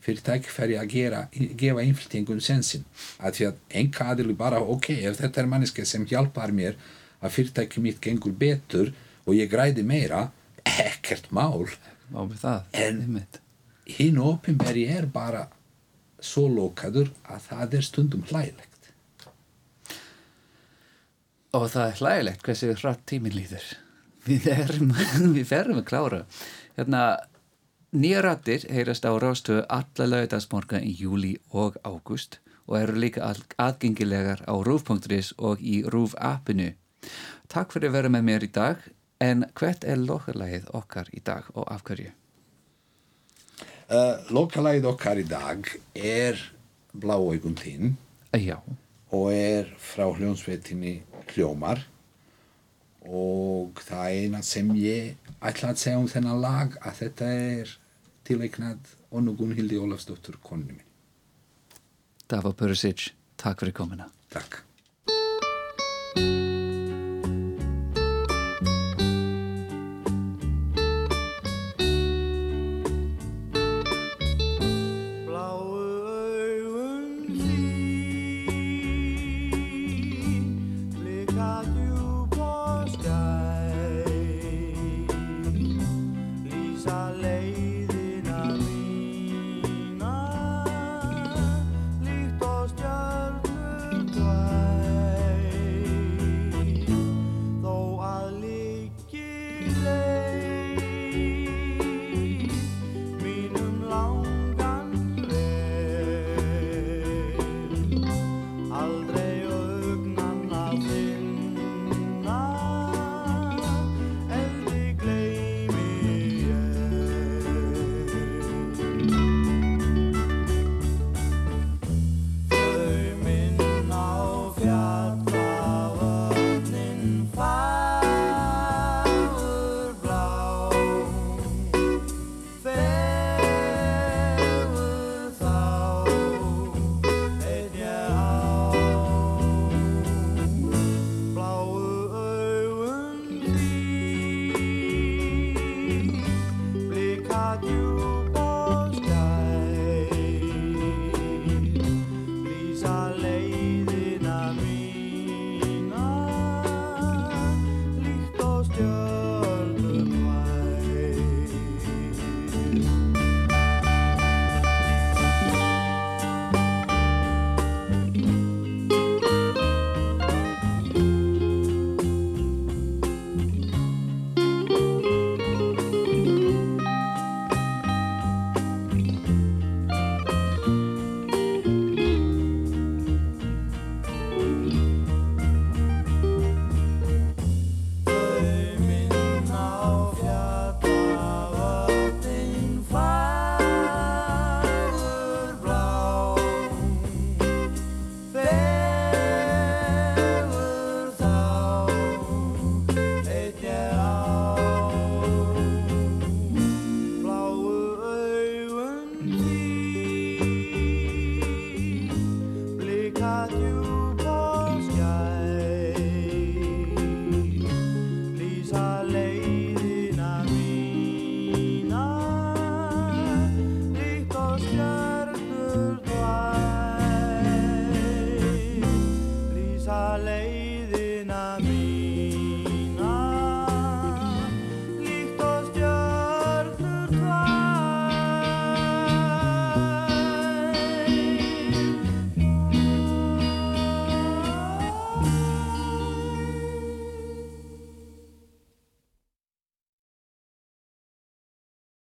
fyrir 0.00 0.22
tækifæri 0.24 0.78
að 0.80 0.92
gera, 0.94 1.18
gefa 1.60 1.84
innflytjengum 1.84 2.40
sensin 2.40 2.86
að 3.20 3.34
því 3.36 3.48
að 3.50 3.58
enga 3.82 4.06
aðilu 4.12 4.36
bara 4.38 4.62
ok, 4.64 4.94
ef 5.04 5.18
þetta 5.20 5.42
er 5.42 5.50
manneska 5.50 5.84
sem 5.84 6.06
hjálpar 6.08 6.54
mér 6.56 6.78
að 7.20 7.34
fyrirtæki 7.36 7.82
mitt 7.84 8.00
gengur 8.00 8.32
betur 8.32 8.94
og 9.26 9.36
ég 9.36 9.50
græði 9.52 9.84
meira 9.84 10.30
ekkert 10.64 11.28
mál 11.36 11.68
á 12.14 12.20
með 12.24 12.40
það 12.42 12.80
En- 12.84 13.26
hinn 13.98 14.18
opinberi 14.20 14.84
er 14.92 15.06
bara 15.12 15.46
svo 16.20 16.46
lokaður 16.50 17.12
að 17.30 17.44
það 17.50 17.74
er 17.78 17.86
stundum 17.86 18.24
hlægilegt 18.28 18.90
Og 21.56 21.64
það 21.72 21.86
er 21.90 22.00
hlægilegt 22.02 22.42
hversu 22.44 22.74
hratt 22.76 23.04
tíminn 23.08 23.32
líður. 23.36 23.64
Við 24.28 24.48
erum, 24.52 24.90
við 25.36 25.46
ferum 25.48 25.78
að 25.80 25.86
klára. 25.88 26.18
Hérna, 26.76 27.00
nýja 27.96 28.20
rattir 28.26 28.66
heyrast 28.68 29.06
á 29.08 29.12
rástöðu 29.16 29.62
alla 29.72 30.08
laugardagsmorga 30.12 30.82
í 30.84 30.92
júli 31.00 31.32
og 31.56 31.78
ágúst 31.88 32.36
og 32.68 32.76
eru 32.82 32.98
líka 33.00 33.24
aðgengilegar 33.56 34.42
á 34.44 34.52
rúf.is 34.60 35.32
og 35.40 35.62
í 35.64 35.80
rúf 35.88 36.12
appinu. 36.20 36.74
Takk 37.48 37.72
fyrir 37.72 37.88
að 37.88 37.96
vera 37.96 38.12
með 38.12 38.26
mér 38.28 38.44
í 38.44 38.50
dag, 38.52 38.84
en 39.24 39.44
hvert 39.58 39.84
er 39.84 39.98
lokalagið 39.98 40.70
okkar 40.78 41.10
í 41.14 41.22
dag 41.24 41.48
og 41.54 41.66
af 41.72 41.84
hverju? 41.86 42.12
uh, 43.90 44.16
Lokalægið 44.34 44.88
okkar 44.92 45.20
í 45.20 45.26
dag 45.28 45.68
er 45.94 46.40
Bláaugun 46.92 47.58
þín 47.58 47.96
Já, 48.36 48.58
og 49.10 49.30
er 49.32 49.70
frá 49.80 50.06
hljónsveitinni 50.12 50.98
Hljómar 51.32 51.80
og 53.08 53.80
það 53.86 54.20
eina 54.20 54.42
sem 54.44 54.68
ég 54.76 55.16
ætla 55.40 55.72
að 55.72 55.80
segja 55.80 56.00
um 56.00 56.08
þennan 56.10 56.42
lag 56.42 56.76
að 56.82 56.98
þetta 57.02 57.28
er 57.32 57.74
tileiknað 58.28 58.94
Onnu 59.08 59.32
Gunnhildi 59.38 59.78
Ólafsdóttur 59.80 60.36
konni 60.44 60.74
minn. 60.74 60.84
Dava 62.28 62.52
Purisic, 62.52 63.14
takk 63.40 63.64
fyrir 63.64 63.76
komuna. 63.78 64.10
Takk. 64.28 64.67